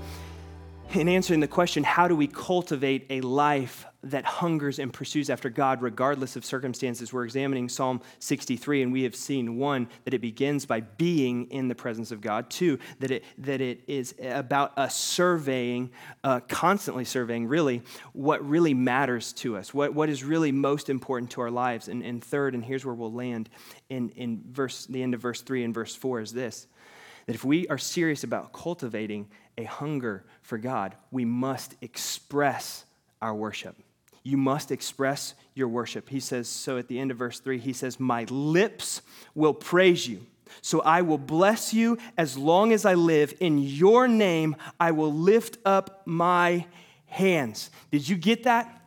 in 0.94 1.08
answering 1.08 1.40
the 1.40 1.48
question, 1.48 1.82
how 1.82 2.10
do 2.10 2.18
we 2.18 2.28
cultivate 2.28 3.06
a 3.10 3.22
life 3.22 3.86
that 4.04 4.26
hungers 4.26 4.78
and 4.78 4.92
pursues 4.92 5.30
after 5.30 5.50
God 5.50 5.82
regardless 5.82 6.36
of 6.36 6.44
circumstances? 6.44 7.14
We're 7.14 7.24
examining 7.24 7.70
Psalm 7.70 8.02
63, 8.20 8.82
and 8.82 8.92
we 8.92 9.04
have 9.04 9.16
seen 9.16 9.56
one, 9.56 9.88
that 10.04 10.14
it 10.14 10.20
begins 10.20 10.66
by 10.66 10.82
being 10.82 11.50
in 11.50 11.70
the 11.70 11.76
presence 11.76 12.12
of 12.12 12.20
God. 12.20 12.50
Two, 12.50 12.78
that 13.00 13.10
it, 13.10 13.24
that 13.38 13.62
it 13.62 13.86
is 13.88 14.16
about 14.22 14.78
us 14.78 14.98
surveying, 14.98 15.92
uh, 16.26 16.42
constantly 16.50 17.06
surveying, 17.06 17.48
really, 17.48 17.84
what 18.12 18.46
really 18.46 18.74
matters 18.74 19.32
to 19.32 19.56
us, 19.56 19.74
what, 19.74 19.94
what 19.94 20.10
is 20.10 20.26
really 20.26 20.52
most 20.52 20.90
important 20.90 21.32
to 21.32 21.40
our 21.40 21.52
lives. 21.52 21.88
And, 21.88 22.04
and 22.04 22.22
third, 22.22 22.54
and 22.54 22.66
here's 22.66 22.84
where 22.84 22.96
we'll 22.96 23.14
land 23.14 23.50
in, 23.88 24.10
in 24.10 24.44
verse, 24.52 24.88
the 24.88 25.02
end 25.02 25.14
of 25.14 25.22
verse 25.22 25.40
3 25.40 25.64
and 25.64 25.74
verse 25.74 25.96
4 25.96 26.20
is 26.20 26.34
this 26.34 26.68
that 27.28 27.36
if 27.36 27.46
we 27.46 27.68
are 27.68 27.78
serious 27.78 28.24
about 28.24 28.54
cultivating 28.54 29.28
a 29.58 29.66
hunger 29.66 30.24
for 30.42 30.58
God, 30.58 30.96
we 31.12 31.26
must 31.26 31.76
express 31.82 32.86
our 33.22 33.36
worship. 33.36 33.76
You 34.24 34.38
must 34.38 34.72
express 34.72 35.36
your 35.54 35.68
worship. 35.68 36.10
He 36.10 36.20
says, 36.20 36.50
so 36.50 36.78
at 36.78 36.88
the 36.88 37.00
end 37.00 37.12
of 37.12 37.18
verse 37.18 37.40
3, 37.40 37.60
he 37.60 37.74
says, 37.74 38.00
My 38.00 38.26
lips 38.26 39.02
will 39.36 39.54
praise 39.54 40.08
you. 40.08 40.26
So 40.62 40.82
I 40.82 41.02
will 41.02 41.18
bless 41.18 41.74
you 41.74 41.98
as 42.18 42.38
long 42.38 42.72
as 42.72 42.86
I 42.86 42.94
live. 42.94 43.34
In 43.40 43.60
your 43.60 44.08
name, 44.08 44.56
I 44.80 44.92
will 44.92 45.14
lift 45.14 45.58
up 45.66 46.02
my 46.06 46.66
hands. 47.06 47.70
Did 47.92 48.08
you 48.08 48.16
get 48.16 48.44
that? 48.44 48.82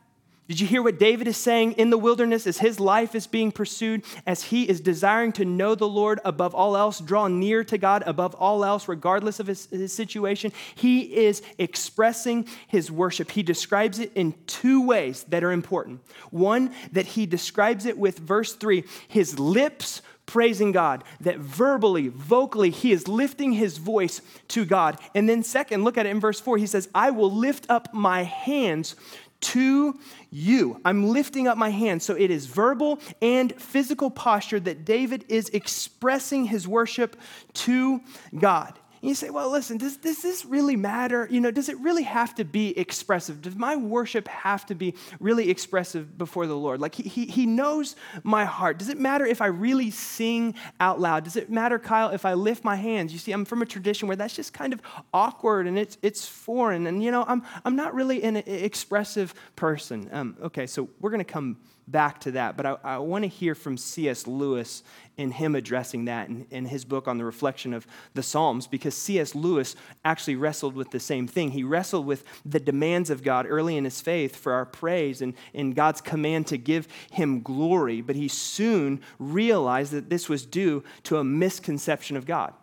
Did 0.51 0.59
you 0.59 0.67
hear 0.67 0.83
what 0.83 0.99
David 0.99 1.29
is 1.29 1.37
saying 1.37 1.75
in 1.77 1.91
the 1.91 1.97
wilderness 1.97 2.45
as 2.45 2.57
his 2.57 2.77
life 2.77 3.15
is 3.15 3.25
being 3.25 3.53
pursued, 3.53 4.03
as 4.25 4.43
he 4.43 4.67
is 4.67 4.81
desiring 4.81 5.31
to 5.31 5.45
know 5.45 5.75
the 5.75 5.87
Lord 5.87 6.19
above 6.25 6.53
all 6.53 6.75
else, 6.75 6.99
draw 6.99 7.29
near 7.29 7.63
to 7.63 7.77
God 7.77 8.03
above 8.05 8.35
all 8.35 8.65
else, 8.65 8.89
regardless 8.89 9.39
of 9.39 9.47
his, 9.47 9.67
his, 9.67 9.93
situation? 9.93 10.51
He 10.75 11.03
is 11.03 11.41
expressing 11.57 12.49
his 12.67 12.91
worship. 12.91 13.31
He 13.31 13.43
describes 13.43 13.97
it 13.97 14.11
in 14.13 14.33
two 14.45 14.85
ways 14.85 15.23
that 15.29 15.41
are 15.41 15.53
important. 15.53 16.01
One, 16.31 16.75
that 16.91 17.05
he 17.05 17.25
describes 17.25 17.85
it 17.85 17.97
with 17.97 18.19
verse 18.19 18.51
three 18.51 18.83
his 19.07 19.39
lips 19.39 20.01
praising 20.25 20.71
God, 20.73 21.03
that 21.21 21.39
verbally, 21.39 22.07
vocally, 22.09 22.71
he 22.71 22.91
is 22.91 23.07
lifting 23.07 23.53
his 23.53 23.77
voice 23.77 24.21
to 24.49 24.65
God. 24.65 24.97
And 25.13 25.27
then, 25.27 25.43
second, 25.43 25.83
look 25.83 25.97
at 25.97 26.05
it 26.05 26.09
in 26.09 26.21
verse 26.21 26.39
4. 26.39 26.57
He 26.57 26.67
says, 26.67 26.87
I 26.95 27.11
will 27.11 27.31
lift 27.31 27.65
up 27.69 27.93
my 27.93 28.23
hands 28.23 28.95
to 29.41 29.99
you. 30.29 30.79
I'm 30.85 31.07
lifting 31.07 31.47
up 31.47 31.57
my 31.57 31.69
hand. 31.69 32.01
So 32.01 32.15
it 32.15 32.31
is 32.31 32.45
verbal 32.45 32.99
and 33.21 33.53
physical 33.55 34.09
posture 34.09 34.59
that 34.61 34.85
David 34.85 35.25
is 35.27 35.49
expressing 35.49 36.45
his 36.45 36.67
worship 36.67 37.15
to 37.53 38.01
God. 38.37 38.77
And 39.01 39.09
you 39.09 39.15
say, 39.15 39.31
well, 39.31 39.49
listen, 39.49 39.77
does, 39.77 39.97
does 39.97 40.21
this 40.21 40.45
really 40.45 40.75
matter? 40.75 41.27
You 41.31 41.41
know, 41.41 41.49
does 41.49 41.69
it 41.69 41.79
really 41.79 42.03
have 42.03 42.35
to 42.35 42.45
be 42.45 42.77
expressive? 42.77 43.41
Does 43.41 43.55
my 43.55 43.75
worship 43.75 44.27
have 44.27 44.65
to 44.67 44.75
be 44.75 44.93
really 45.19 45.49
expressive 45.49 46.19
before 46.19 46.45
the 46.45 46.55
Lord? 46.55 46.79
Like, 46.79 46.93
he, 46.93 47.09
he, 47.09 47.25
he 47.25 47.45
knows 47.47 47.95
my 48.21 48.45
heart. 48.45 48.77
Does 48.77 48.89
it 48.89 48.99
matter 48.99 49.25
if 49.25 49.41
I 49.41 49.47
really 49.47 49.89
sing 49.89 50.53
out 50.79 50.99
loud? 50.99 51.23
Does 51.23 51.35
it 51.35 51.49
matter, 51.49 51.79
Kyle, 51.79 52.09
if 52.09 52.25
I 52.25 52.33
lift 52.33 52.63
my 52.63 52.75
hands? 52.75 53.11
You 53.11 53.17
see, 53.17 53.31
I'm 53.31 53.43
from 53.43 53.63
a 53.63 53.65
tradition 53.65 54.07
where 54.07 54.17
that's 54.17 54.35
just 54.35 54.53
kind 54.53 54.71
of 54.71 54.81
awkward 55.11 55.65
and 55.65 55.79
it's, 55.79 55.97
it's 56.03 56.27
foreign. 56.27 56.85
And, 56.85 57.03
you 57.03 57.09
know, 57.09 57.25
I'm, 57.27 57.41
I'm 57.65 57.75
not 57.75 57.95
really 57.95 58.21
an 58.21 58.37
expressive 58.37 59.33
person. 59.55 60.09
Um, 60.11 60.37
okay, 60.43 60.67
so 60.67 60.89
we're 60.99 61.09
going 61.09 61.25
to 61.25 61.31
come 61.31 61.57
back 61.87 62.19
to 62.21 62.31
that, 62.31 62.55
but 62.55 62.65
I, 62.65 62.77
I 62.83 62.97
want 62.99 63.23
to 63.23 63.27
hear 63.27 63.55
from 63.55 63.77
C.S. 63.77 64.27
Lewis 64.27 64.83
in 65.17 65.31
him 65.31 65.55
addressing 65.55 66.05
that 66.05 66.29
in, 66.29 66.45
in 66.49 66.65
his 66.65 66.85
book 66.85 67.07
on 67.07 67.17
the 67.17 67.25
reflection 67.25 67.73
of 67.73 67.85
the 68.13 68.23
Psalms, 68.23 68.67
because 68.67 68.95
C.S. 68.95 69.35
Lewis 69.35 69.75
actually 70.05 70.35
wrestled 70.35 70.75
with 70.75 70.91
the 70.91 70.99
same 70.99 71.27
thing. 71.27 71.51
He 71.51 71.63
wrestled 71.63 72.05
with 72.05 72.23
the 72.45 72.59
demands 72.59 73.09
of 73.09 73.23
God 73.23 73.45
early 73.47 73.77
in 73.77 73.83
his 73.83 74.01
faith 74.01 74.35
for 74.35 74.53
our 74.53 74.65
praise 74.65 75.21
and, 75.21 75.33
and 75.53 75.75
God's 75.75 76.01
command 76.01 76.47
to 76.47 76.57
give 76.57 76.87
him 77.11 77.41
glory, 77.41 78.01
but 78.01 78.15
he 78.15 78.27
soon 78.27 79.01
realized 79.19 79.91
that 79.91 80.09
this 80.09 80.29
was 80.29 80.45
due 80.45 80.83
to 81.03 81.17
a 81.17 81.23
misconception 81.23 82.15
of 82.15 82.25
God, 82.25 82.53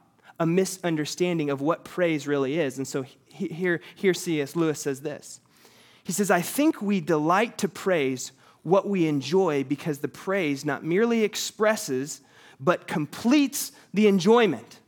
a 0.41 0.47
misunderstanding 0.47 1.51
of 1.51 1.61
what 1.61 1.85
praise 1.85 2.27
really 2.27 2.59
is. 2.59 2.79
And 2.79 2.87
so 2.87 3.05
here, 3.27 3.81
here 3.95 4.15
C.S. 4.15 4.57
Lewis 4.57 4.81
says 4.81 5.03
this. 5.03 5.41
He 6.09 6.13
says, 6.13 6.31
I 6.31 6.41
think 6.41 6.81
we 6.81 7.03
delight 7.03 7.59
to 7.59 7.69
praise 7.69 8.33
what 8.69 8.89
we 8.89 9.07
enjoy 9.07 9.65
because 9.65 9.99
the 9.99 10.09
praise 10.09 10.65
not 10.65 10.85
merely 10.85 11.25
expresses, 11.25 12.21
but 12.61 12.87
completes 12.87 13.73
the 13.95 14.07
enjoyment. 14.07 14.81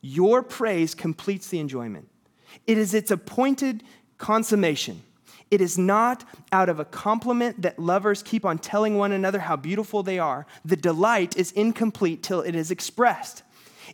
Your 0.00 0.42
praise 0.42 0.94
completes 0.94 1.48
the 1.48 1.58
enjoyment. 1.58 2.08
It 2.66 2.78
is 2.78 2.94
its 2.94 3.10
appointed 3.10 3.82
consummation. 4.16 5.02
It 5.50 5.60
is 5.60 5.78
not 5.78 6.24
out 6.52 6.68
of 6.68 6.78
a 6.78 6.84
compliment 6.84 7.62
that 7.62 7.78
lovers 7.78 8.22
keep 8.22 8.44
on 8.44 8.58
telling 8.58 8.98
one 8.98 9.12
another 9.12 9.38
how 9.38 9.56
beautiful 9.56 10.02
they 10.02 10.18
are. 10.18 10.46
The 10.64 10.76
delight 10.76 11.36
is 11.36 11.52
incomplete 11.52 12.22
till 12.22 12.42
it 12.42 12.54
is 12.54 12.70
expressed. 12.70 13.42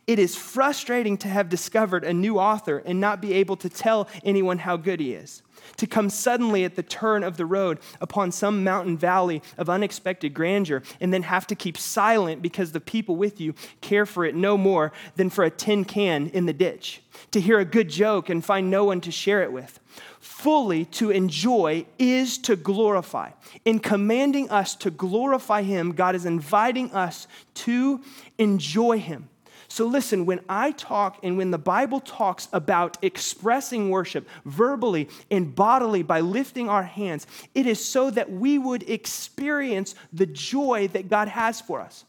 It 0.06 0.18
is 0.18 0.36
frustrating 0.36 1.16
to 1.18 1.28
have 1.28 1.48
discovered 1.48 2.04
a 2.04 2.12
new 2.12 2.38
author 2.38 2.82
and 2.84 3.00
not 3.00 3.20
be 3.20 3.32
able 3.34 3.56
to 3.56 3.68
tell 3.68 4.08
anyone 4.22 4.58
how 4.58 4.76
good 4.76 5.00
he 5.00 5.14
is 5.14 5.42
to 5.76 5.86
come 5.86 6.10
suddenly 6.10 6.64
at 6.64 6.76
the 6.76 6.82
turn 6.82 7.22
of 7.22 7.36
the 7.36 7.46
road 7.46 7.78
upon 8.00 8.32
some 8.32 8.64
mountain 8.64 8.96
valley 8.96 9.42
of 9.56 9.70
unexpected 9.70 10.34
grandeur, 10.34 10.82
and 11.00 11.12
then 11.12 11.22
have 11.22 11.46
to 11.46 11.54
keep 11.54 11.76
silent 11.76 12.42
because 12.42 12.72
the 12.72 12.80
people 12.80 13.16
with 13.16 13.40
you 13.40 13.54
care 13.80 14.06
for 14.06 14.24
it 14.24 14.34
no 14.34 14.56
more 14.56 14.92
than 15.16 15.30
for 15.30 15.44
a 15.44 15.50
tin 15.50 15.84
can 15.84 16.28
in 16.28 16.46
the 16.46 16.52
ditch, 16.52 17.02
to 17.30 17.40
hear 17.40 17.58
a 17.58 17.64
good 17.64 17.88
joke 17.88 18.28
and 18.28 18.44
find 18.44 18.70
no 18.70 18.84
one 18.84 19.00
to 19.00 19.10
share 19.10 19.42
it 19.42 19.52
with. 19.52 19.80
Fully 20.20 20.84
to 20.86 21.10
enjoy 21.10 21.86
is 21.98 22.38
to 22.38 22.56
glorify. 22.56 23.30
In 23.64 23.78
commanding 23.78 24.50
us 24.50 24.74
to 24.76 24.90
glorify 24.90 25.62
Him, 25.62 25.92
God 25.92 26.14
is 26.14 26.26
inviting 26.26 26.90
us 26.92 27.26
to 27.54 28.02
enjoy 28.38 28.98
Him. 28.98 29.28
So, 29.74 29.86
listen, 29.86 30.24
when 30.24 30.38
I 30.48 30.70
talk 30.70 31.18
and 31.24 31.36
when 31.36 31.50
the 31.50 31.58
Bible 31.58 31.98
talks 31.98 32.46
about 32.52 32.96
expressing 33.02 33.90
worship 33.90 34.28
verbally 34.44 35.08
and 35.32 35.52
bodily 35.52 36.04
by 36.04 36.20
lifting 36.20 36.68
our 36.68 36.84
hands, 36.84 37.26
it 37.56 37.66
is 37.66 37.84
so 37.84 38.08
that 38.12 38.30
we 38.30 38.56
would 38.56 38.88
experience 38.88 39.96
the 40.12 40.26
joy 40.26 40.86
that 40.92 41.08
God 41.08 41.26
has 41.26 41.60
for 41.60 41.80
us. 41.80 42.04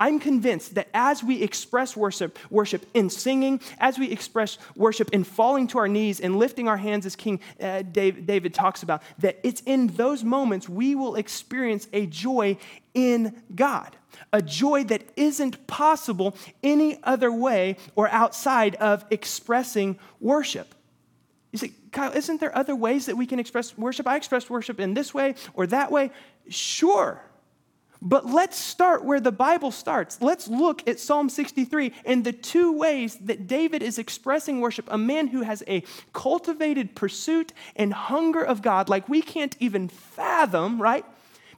I'm 0.00 0.18
convinced 0.18 0.74
that 0.74 0.88
as 0.94 1.22
we 1.22 1.42
express 1.42 1.96
worship, 1.96 2.38
worship 2.50 2.86
in 2.94 3.10
singing, 3.10 3.60
as 3.78 3.98
we 3.98 4.10
express 4.10 4.58
worship 4.74 5.10
in 5.10 5.22
falling 5.22 5.68
to 5.68 5.78
our 5.78 5.88
knees 5.88 6.18
and 6.20 6.38
lifting 6.38 6.66
our 6.66 6.78
hands, 6.78 7.06
as 7.06 7.14
King 7.14 7.38
uh, 7.60 7.82
David, 7.82 8.26
David 8.26 8.54
talks 8.54 8.82
about, 8.82 9.02
that 9.18 9.38
it's 9.42 9.60
in 9.66 9.88
those 9.88 10.24
moments 10.24 10.68
we 10.68 10.94
will 10.94 11.16
experience 11.16 11.86
a 11.92 12.06
joy 12.06 12.56
in 12.94 13.42
God 13.54 13.96
a 14.32 14.42
joy 14.42 14.84
that 14.84 15.02
isn't 15.16 15.66
possible 15.66 16.36
any 16.62 16.98
other 17.04 17.32
way 17.32 17.76
or 17.94 18.08
outside 18.08 18.74
of 18.76 19.04
expressing 19.10 19.98
worship. 20.20 20.74
You 21.52 21.58
say, 21.58 21.72
Kyle, 21.90 22.12
isn't 22.12 22.40
there 22.40 22.56
other 22.56 22.76
ways 22.76 23.06
that 23.06 23.16
we 23.16 23.26
can 23.26 23.38
express 23.38 23.76
worship? 23.76 24.06
I 24.06 24.16
express 24.16 24.48
worship 24.48 24.78
in 24.78 24.94
this 24.94 25.12
way 25.12 25.34
or 25.54 25.66
that 25.68 25.90
way. 25.90 26.10
Sure. 26.48 27.22
But 28.02 28.26
let's 28.26 28.58
start 28.58 29.04
where 29.04 29.20
the 29.20 29.32
Bible 29.32 29.70
starts. 29.70 30.22
Let's 30.22 30.48
look 30.48 30.88
at 30.88 30.98
Psalm 30.98 31.28
63 31.28 31.92
and 32.06 32.24
the 32.24 32.32
two 32.32 32.72
ways 32.72 33.16
that 33.16 33.46
David 33.46 33.82
is 33.82 33.98
expressing 33.98 34.60
worship. 34.60 34.86
A 34.90 34.96
man 34.96 35.28
who 35.28 35.42
has 35.42 35.62
a 35.68 35.82
cultivated 36.14 36.94
pursuit 36.94 37.52
and 37.76 37.92
hunger 37.92 38.42
of 38.42 38.62
God, 38.62 38.88
like 38.88 39.08
we 39.08 39.20
can't 39.20 39.54
even 39.60 39.88
fathom, 39.88 40.80
right? 40.80 41.04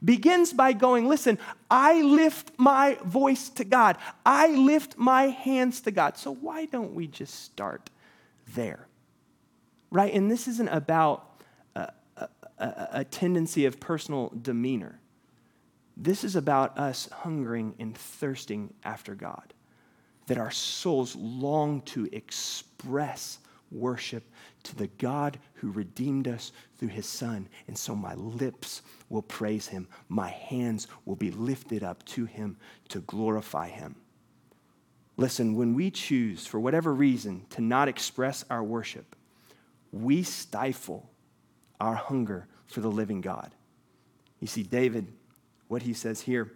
begins 0.05 0.53
by 0.53 0.73
going, 0.73 1.07
Listen, 1.09 1.39
I 1.71 2.03
lift 2.03 2.53
my 2.59 2.99
voice 3.05 3.49
to 3.51 3.65
God, 3.65 3.97
I 4.25 4.49
lift 4.49 4.99
my 4.99 5.29
hands 5.29 5.81
to 5.83 5.91
God. 5.91 6.17
So 6.17 6.35
why 6.35 6.67
don't 6.67 6.95
we 6.95 7.07
just 7.07 7.45
start 7.45 7.91
there? 8.55 8.89
Right? 9.91 10.13
And 10.13 10.31
this 10.31 10.49
isn't 10.49 10.69
about 10.69 11.41
a, 11.75 11.93
a, 12.17 12.29
a 12.93 13.05
tendency 13.05 13.67
of 13.67 13.79
personal 13.79 14.33
demeanor. 14.41 15.02
This 15.97 16.25
is 16.25 16.37
about 16.37 16.79
us 16.79 17.09
hungering 17.13 17.75
and 17.79 17.97
thirsting 17.97 18.73
after 18.85 19.15
God, 19.15 19.53
that 20.27 20.39
our 20.39 20.51
souls 20.51 21.15
long 21.17 21.83
to 21.83 22.09
express 22.13 23.39
worship 23.71 24.25
to 24.63 24.77
the 24.77 24.87
God 24.99 25.39
who 25.55 25.71
redeemed 25.71 26.29
us 26.29 26.53
through 26.77 26.89
his 26.89 27.07
Son. 27.07 27.49
And 27.67 27.77
so 27.77 27.95
my 27.95 28.15
lips 28.15 28.83
will 29.09 29.23
praise 29.23 29.67
him, 29.67 29.89
my 30.09 30.29
hands 30.29 30.89
will 31.05 31.17
be 31.17 31.31
lifted 31.31 31.83
up 31.83 32.05
to 32.07 32.25
him 32.25 32.57
to 32.89 33.01
glorify 33.01 33.69
him. 33.69 33.97
Listen, 35.17 35.55
when 35.55 35.75
we 35.75 35.91
choose, 35.91 36.47
for 36.47 36.59
whatever 36.59 36.95
reason, 36.95 37.45
to 37.51 37.61
not 37.61 37.89
express 37.89 38.45
our 38.49 38.65
worship, 38.65 39.15
we 39.93 40.23
stifle 40.23 41.11
our 41.81 41.95
hunger 41.95 42.49
for 42.67 42.81
the 42.81 42.91
living 42.91 43.21
God. 43.21 43.53
You 44.41 44.47
see, 44.47 44.63
David, 44.63 45.13
what 45.73 45.83
he 45.83 45.95
says 45.95 46.21
here, 46.21 46.53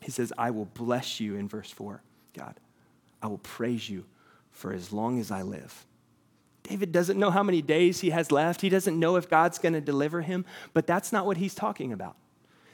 he 0.00 0.10
says, 0.10 0.32
I 0.38 0.50
will 0.50 0.64
bless 0.64 1.20
you 1.20 1.36
in 1.36 1.46
verse 1.46 1.70
4, 1.70 2.02
God. 2.34 2.54
I 3.22 3.26
will 3.26 3.36
praise 3.36 3.90
you 3.90 4.06
for 4.50 4.72
as 4.72 4.94
long 4.94 5.20
as 5.20 5.30
I 5.30 5.42
live. 5.42 5.84
David 6.62 6.90
doesn't 6.90 7.18
know 7.18 7.30
how 7.30 7.42
many 7.42 7.60
days 7.60 8.00
he 8.00 8.08
has 8.10 8.32
left. 8.32 8.62
He 8.62 8.70
doesn't 8.70 8.98
know 8.98 9.16
if 9.16 9.28
God's 9.28 9.58
going 9.58 9.74
to 9.74 9.80
deliver 9.82 10.22
him, 10.22 10.46
but 10.72 10.86
that's 10.86 11.12
not 11.12 11.26
what 11.26 11.36
he's 11.36 11.54
talking 11.54 11.92
about. 11.92 12.16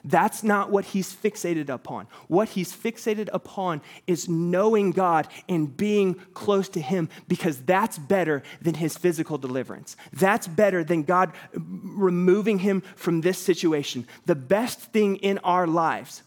That's 0.06 0.44
not 0.44 0.70
what 0.70 0.86
he's 0.86 1.12
fixated 1.14 1.68
upon. 1.68 2.06
What 2.28 2.50
he's 2.50 2.72
fixated 2.72 3.28
upon 3.32 3.82
is 4.06 4.28
knowing 4.28 4.92
God 4.92 5.26
and 5.48 5.76
being 5.76 6.14
close 6.32 6.68
to 6.70 6.80
him 6.80 7.08
because 7.26 7.60
that's 7.62 7.98
better 7.98 8.44
than 8.62 8.74
his 8.74 8.96
physical 8.96 9.36
deliverance. 9.36 9.96
That's 10.12 10.46
better 10.46 10.84
than 10.84 11.02
God 11.02 11.32
removing 11.52 12.60
him 12.60 12.82
from 12.94 13.20
this 13.20 13.38
situation. 13.38 14.06
The 14.26 14.36
best 14.36 14.80
thing 14.80 15.16
in 15.16 15.38
our 15.38 15.66
lives 15.66 16.22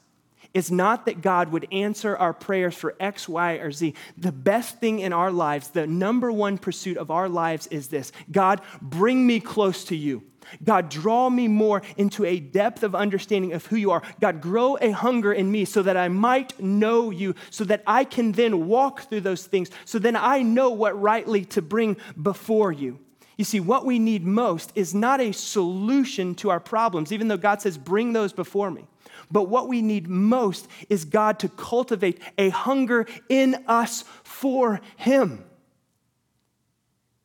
is 0.54 0.72
not 0.72 1.06
that 1.06 1.22
God 1.22 1.52
would 1.52 1.68
answer 1.72 2.18
our 2.18 2.34
prayers 2.34 2.76
for 2.76 2.96
X, 3.00 3.30
Y, 3.30 3.54
or 3.54 3.72
Z. 3.72 3.94
The 4.18 4.32
best 4.32 4.80
thing 4.80 5.00
in 5.00 5.14
our 5.14 5.32
lives, 5.32 5.70
the 5.70 5.86
number 5.86 6.32
one 6.32 6.58
pursuit 6.58 6.98
of 6.98 7.12
our 7.12 7.30
lives 7.30 7.68
is 7.68 7.88
this 7.88 8.12
God, 8.32 8.62
bring 8.82 9.26
me 9.26 9.40
close 9.40 9.84
to 9.86 9.96
you. 9.96 10.24
God, 10.64 10.90
draw 10.90 11.30
me 11.30 11.48
more 11.48 11.82
into 11.98 12.26
a 12.26 12.40
depth 12.40 12.82
of 12.84 12.96
understanding 12.96 13.54
of 13.54 13.66
who 13.68 13.76
you 13.76 13.92
are. 13.92 14.02
God, 14.20 14.42
grow 14.42 14.78
a 14.82 14.90
hunger 14.92 15.32
in 15.32 15.52
me 15.52 15.66
so 15.66 15.84
that 15.84 15.98
I 15.98 16.08
might 16.08 16.60
know 16.60 17.12
you, 17.12 17.36
so 17.52 17.64
that 17.66 17.84
I 17.86 18.04
can 18.04 18.32
then 18.32 18.68
walk 18.68 19.02
through 19.04 19.22
those 19.22 19.46
things, 19.46 19.70
so 19.86 20.00
then 20.00 20.16
I 20.16 20.42
know 20.42 20.72
what 20.72 21.00
rightly 21.00 21.46
to 21.46 21.62
bring 21.62 21.98
before 22.20 22.72
you. 22.72 23.00
You 23.38 23.46
see, 23.46 23.60
what 23.60 23.86
we 23.86 24.00
need 24.00 24.26
most 24.26 24.72
is 24.76 24.94
not 24.94 25.22
a 25.22 25.32
solution 25.32 26.36
to 26.36 26.50
our 26.50 26.60
problems, 26.60 27.14
even 27.14 27.28
though 27.28 27.38
God 27.38 27.62
says, 27.62 27.78
bring 27.78 28.12
those 28.12 28.34
before 28.34 28.70
me. 28.70 28.86
But 29.32 29.44
what 29.44 29.68
we 29.68 29.82
need 29.82 30.08
most 30.08 30.68
is 30.90 31.06
God 31.06 31.40
to 31.40 31.50
cultivate 31.50 32.20
a 32.38 32.50
hunger 32.50 33.06
in 33.30 33.64
us 33.68 34.04
for 34.24 34.82
Him. 34.98 35.46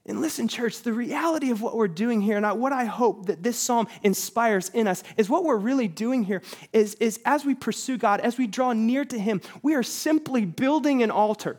And 0.06 0.20
listen, 0.20 0.48
church, 0.48 0.82
the 0.82 0.92
reality 0.92 1.50
of 1.50 1.62
what 1.62 1.76
we're 1.76 1.88
doing 1.88 2.20
here, 2.20 2.36
and 2.36 2.60
what 2.60 2.74
I 2.74 2.84
hope 2.84 3.26
that 3.26 3.42
this 3.42 3.56
psalm 3.56 3.88
inspires 4.02 4.68
in 4.68 4.86
us, 4.86 5.02
is 5.16 5.30
what 5.30 5.44
we're 5.44 5.56
really 5.56 5.88
doing 5.88 6.24
here 6.24 6.42
is, 6.74 6.94
is 6.96 7.20
as 7.24 7.46
we 7.46 7.54
pursue 7.54 7.96
God, 7.96 8.20
as 8.20 8.36
we 8.36 8.46
draw 8.46 8.74
near 8.74 9.06
to 9.06 9.18
Him, 9.18 9.40
we 9.62 9.74
are 9.74 9.82
simply 9.82 10.44
building 10.44 11.02
an 11.02 11.10
altar. 11.10 11.56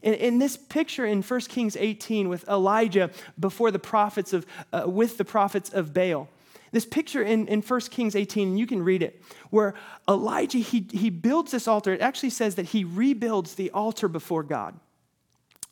In, 0.00 0.14
in 0.14 0.38
this 0.38 0.56
picture 0.56 1.04
in 1.04 1.20
1 1.22 1.40
Kings 1.42 1.76
18 1.76 2.30
with 2.30 2.48
Elijah 2.48 3.10
before 3.38 3.70
the 3.70 3.78
prophets 3.78 4.32
of, 4.32 4.46
uh, 4.72 4.84
with 4.86 5.18
the 5.18 5.24
prophets 5.24 5.68
of 5.68 5.92
Baal, 5.92 6.28
this 6.72 6.86
picture 6.86 7.22
in, 7.22 7.46
in 7.48 7.62
1 7.62 7.80
Kings 7.82 8.14
18, 8.14 8.48
and 8.48 8.58
you 8.58 8.66
can 8.66 8.82
read 8.82 9.02
it, 9.02 9.22
where 9.50 9.74
Elijah, 10.08 10.58
he, 10.58 10.86
he 10.90 11.10
builds 11.10 11.50
this 11.50 11.68
altar. 11.68 11.92
It 11.92 12.00
actually 12.00 12.30
says 12.30 12.56
that 12.56 12.66
he 12.66 12.84
rebuilds 12.84 13.54
the 13.54 13.70
altar 13.70 14.08
before 14.08 14.42
God 14.42 14.78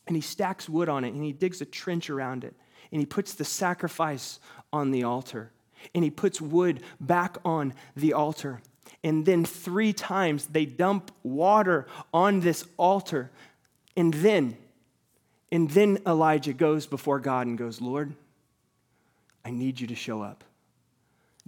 and 0.07 0.15
he 0.15 0.21
stacks 0.21 0.67
wood 0.67 0.89
on 0.89 1.03
it 1.03 1.13
and 1.13 1.23
he 1.23 1.33
digs 1.33 1.61
a 1.61 1.65
trench 1.65 2.09
around 2.09 2.43
it 2.43 2.55
and 2.91 2.99
he 2.99 3.05
puts 3.05 3.33
the 3.33 3.45
sacrifice 3.45 4.39
on 4.71 4.91
the 4.91 5.03
altar 5.03 5.51
and 5.93 6.03
he 6.03 6.09
puts 6.09 6.41
wood 6.41 6.81
back 6.99 7.37
on 7.45 7.73
the 7.95 8.13
altar. 8.13 8.61
And 9.03 9.25
then 9.25 9.45
three 9.45 9.93
times 9.93 10.47
they 10.47 10.65
dump 10.65 11.11
water 11.23 11.87
on 12.13 12.39
this 12.39 12.65
altar. 12.77 13.31
And 13.95 14.13
then, 14.13 14.57
and 15.51 15.69
then 15.69 15.99
Elijah 16.05 16.53
goes 16.53 16.87
before 16.87 17.19
God 17.19 17.47
and 17.47 17.57
goes, 17.57 17.79
Lord, 17.81 18.15
I 19.45 19.51
need 19.51 19.79
you 19.79 19.87
to 19.87 19.95
show 19.95 20.21
up. 20.21 20.43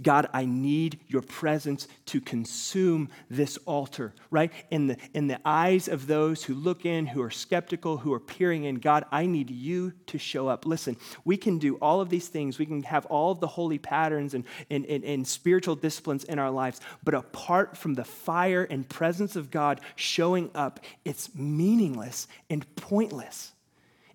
God, 0.01 0.29
I 0.33 0.45
need 0.45 0.99
your 1.07 1.21
presence 1.21 1.87
to 2.07 2.21
consume 2.21 3.09
this 3.29 3.57
altar, 3.65 4.13
right? 4.31 4.51
In 4.71 4.87
the, 4.87 4.97
in 5.13 5.27
the 5.27 5.39
eyes 5.43 5.87
of 5.87 6.07
those 6.07 6.43
who 6.43 6.53
look 6.53 6.85
in, 6.85 7.05
who 7.05 7.21
are 7.21 7.31
skeptical, 7.31 7.97
who 7.97 8.13
are 8.13 8.19
peering 8.19 8.63
in, 8.63 8.75
God, 8.75 9.05
I 9.11 9.25
need 9.25 9.49
you 9.49 9.93
to 10.07 10.17
show 10.17 10.47
up. 10.47 10.65
Listen, 10.65 10.95
we 11.25 11.37
can 11.37 11.57
do 11.57 11.75
all 11.75 12.01
of 12.01 12.09
these 12.09 12.27
things. 12.27 12.59
We 12.59 12.65
can 12.65 12.83
have 12.83 13.05
all 13.07 13.31
of 13.31 13.39
the 13.39 13.47
holy 13.47 13.77
patterns 13.77 14.33
and, 14.33 14.45
and, 14.69 14.85
and, 14.85 15.03
and 15.03 15.27
spiritual 15.27 15.75
disciplines 15.75 16.23
in 16.23 16.39
our 16.39 16.51
lives, 16.51 16.79
but 17.03 17.13
apart 17.13 17.77
from 17.77 17.95
the 17.95 18.05
fire 18.05 18.63
and 18.63 18.87
presence 18.87 19.35
of 19.35 19.51
God 19.51 19.81
showing 19.95 20.49
up, 20.55 20.79
it's 21.03 21.35
meaningless 21.35 22.27
and 22.49 22.65
pointless. 22.75 23.53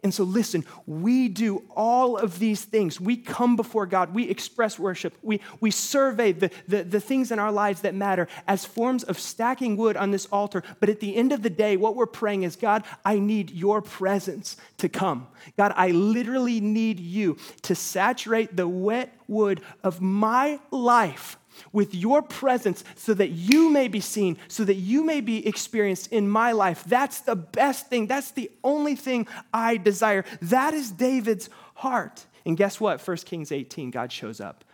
And 0.04 0.12
so, 0.12 0.22
listen, 0.22 0.66
we 0.86 1.28
do 1.28 1.64
all 1.70 2.18
of 2.18 2.38
these 2.38 2.62
things. 2.62 3.00
We 3.00 3.16
come 3.16 3.56
before 3.56 3.86
God, 3.86 4.14
we 4.14 4.28
express 4.28 4.78
worship, 4.78 5.16
we, 5.22 5.40
we 5.60 5.70
survey 5.70 6.32
the, 6.32 6.50
the, 6.68 6.82
the, 6.82 7.00
things 7.00 7.32
in 7.32 7.38
our 7.38 7.50
lives 7.50 7.80
that 7.80 7.94
matter 7.94 8.28
as 8.46 8.66
forms 8.66 9.02
of 9.02 9.18
stacking 9.18 9.78
wood 9.78 9.96
on 9.96 10.10
this 10.10 10.26
altar. 10.26 10.62
But 10.78 10.90
at 10.90 11.00
the 11.00 11.16
end 11.16 11.32
of 11.32 11.42
the 11.42 11.48
day, 11.48 11.78
what 11.78 11.96
we're 11.96 12.04
praying 12.04 12.42
is 12.42 12.54
God, 12.54 12.84
I 13.02 13.18
need 13.18 13.50
your 13.50 13.80
presence 13.80 14.58
to 14.76 14.90
come. 14.90 15.26
God, 15.56 15.72
I 15.74 15.92
literally 15.92 16.60
need 16.60 17.00
you 17.00 17.38
to 17.62 17.74
saturate 17.74 18.56
the 18.56 18.68
wet 18.68 19.16
wood 19.26 19.62
of 19.82 20.02
my 20.02 20.60
life 20.70 21.38
with 21.72 21.94
your 21.94 22.22
presence 22.22 22.84
so 22.96 23.14
that 23.14 23.30
you 23.30 23.70
may 23.70 23.88
be 23.88 24.00
seen, 24.00 24.38
so 24.48 24.64
that 24.64 24.74
you 24.74 25.04
may 25.04 25.20
be 25.20 25.46
experienced 25.46 26.12
in 26.12 26.28
my 26.28 26.52
life. 26.52 26.84
That's 26.84 27.20
the 27.20 27.36
best 27.36 27.88
thing. 27.88 28.06
That's 28.06 28.30
the 28.30 28.50
only 28.62 28.96
thing 28.96 29.26
I 29.52 29.76
desire. 29.76 30.24
That 30.42 30.74
is 30.74 30.90
David's 30.90 31.48
heart. 31.74 32.26
And 32.44 32.56
guess 32.56 32.80
what? 32.80 33.06
1 33.06 33.16
Kings 33.18 33.52
18, 33.52 33.90
God 33.90 34.12
shows 34.12 34.40
up 34.40 34.64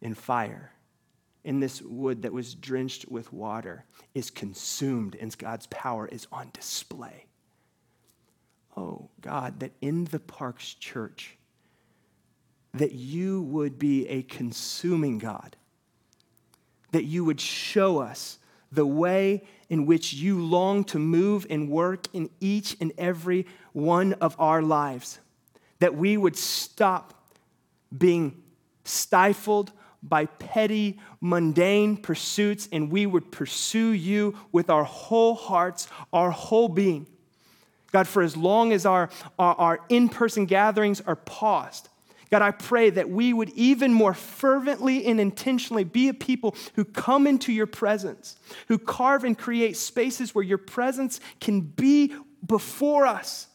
in 0.00 0.14
fire. 0.14 0.70
In 1.42 1.60
this 1.60 1.82
wood 1.82 2.22
that 2.22 2.32
was 2.32 2.54
drenched 2.54 3.10
with 3.10 3.32
water 3.32 3.84
is 4.14 4.30
consumed, 4.30 5.14
and 5.20 5.36
God's 5.36 5.66
power 5.66 6.08
is 6.08 6.26
on 6.32 6.48
display. 6.54 7.26
Oh, 8.76 9.10
God, 9.20 9.60
that 9.60 9.72
in 9.80 10.06
the 10.06 10.18
Parks 10.18 10.72
Church, 10.74 11.36
that 12.72 12.92
you 12.92 13.42
would 13.42 13.78
be 13.78 14.08
a 14.08 14.22
consuming 14.22 15.18
God 15.18 15.56
that 16.94 17.04
you 17.04 17.24
would 17.24 17.40
show 17.40 17.98
us 17.98 18.38
the 18.70 18.86
way 18.86 19.42
in 19.68 19.84
which 19.84 20.12
you 20.12 20.40
long 20.40 20.84
to 20.84 20.96
move 20.96 21.44
and 21.50 21.68
work 21.68 22.06
in 22.12 22.30
each 22.38 22.76
and 22.80 22.92
every 22.96 23.46
one 23.72 24.12
of 24.14 24.36
our 24.38 24.62
lives. 24.62 25.18
That 25.80 25.96
we 25.96 26.16
would 26.16 26.36
stop 26.36 27.12
being 27.96 28.40
stifled 28.84 29.72
by 30.04 30.26
petty, 30.26 31.00
mundane 31.20 31.96
pursuits, 31.96 32.68
and 32.70 32.92
we 32.92 33.06
would 33.06 33.32
pursue 33.32 33.90
you 33.90 34.38
with 34.52 34.70
our 34.70 34.84
whole 34.84 35.34
hearts, 35.34 35.88
our 36.12 36.30
whole 36.30 36.68
being. 36.68 37.08
God, 37.90 38.06
for 38.06 38.22
as 38.22 38.36
long 38.36 38.72
as 38.72 38.86
our, 38.86 39.10
our, 39.36 39.54
our 39.56 39.80
in 39.88 40.08
person 40.08 40.46
gatherings 40.46 41.00
are 41.00 41.16
paused, 41.16 41.88
God, 42.34 42.42
I 42.42 42.50
pray 42.50 42.90
that 42.90 43.08
we 43.08 43.32
would 43.32 43.50
even 43.50 43.92
more 43.92 44.12
fervently 44.12 45.06
and 45.06 45.20
intentionally 45.20 45.84
be 45.84 46.08
a 46.08 46.14
people 46.14 46.56
who 46.74 46.84
come 46.84 47.28
into 47.28 47.52
your 47.52 47.68
presence, 47.68 48.34
who 48.66 48.76
carve 48.76 49.22
and 49.22 49.38
create 49.38 49.76
spaces 49.76 50.34
where 50.34 50.42
your 50.42 50.58
presence 50.58 51.20
can 51.38 51.60
be 51.60 52.12
before 52.44 53.06
us, 53.06 53.46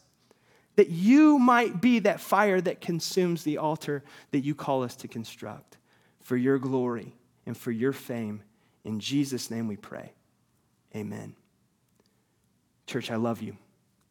that 0.76 0.88
you 0.88 1.38
might 1.38 1.82
be 1.82 1.98
that 1.98 2.20
fire 2.22 2.58
that 2.58 2.80
consumes 2.80 3.44
the 3.44 3.58
altar 3.58 4.02
that 4.30 4.44
you 4.44 4.54
call 4.54 4.82
us 4.82 4.96
to 4.96 5.08
construct 5.08 5.76
for 6.20 6.38
your 6.38 6.58
glory 6.58 7.14
and 7.44 7.54
for 7.54 7.72
your 7.72 7.92
fame. 7.92 8.42
In 8.86 8.98
Jesus' 8.98 9.50
name 9.50 9.68
we 9.68 9.76
pray. 9.76 10.14
Amen. 10.96 11.34
Church, 12.86 13.10
I 13.10 13.16
love 13.16 13.42
you. 13.42 13.58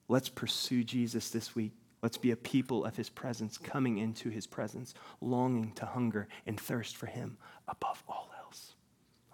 Let's 0.07 0.29
pursue 0.29 0.83
Jesus 0.83 1.31
this 1.31 1.55
week. 1.55 1.78
Let's 2.01 2.17
be 2.17 2.31
a 2.31 2.35
people 2.35 2.85
of 2.85 2.95
his 2.95 3.09
presence, 3.09 3.57
coming 3.57 3.97
into 3.97 4.29
his 4.29 4.47
presence, 4.47 4.93
longing 5.19 5.73
to 5.73 5.85
hunger 5.85 6.27
and 6.45 6.59
thirst 6.59 6.95
for 6.95 7.07
him 7.07 7.37
above 7.67 8.03
all 8.07 8.29
else. 8.43 8.75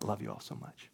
I 0.01 0.07
love 0.07 0.21
you 0.21 0.31
all 0.31 0.39
so 0.39 0.55
much. 0.55 0.89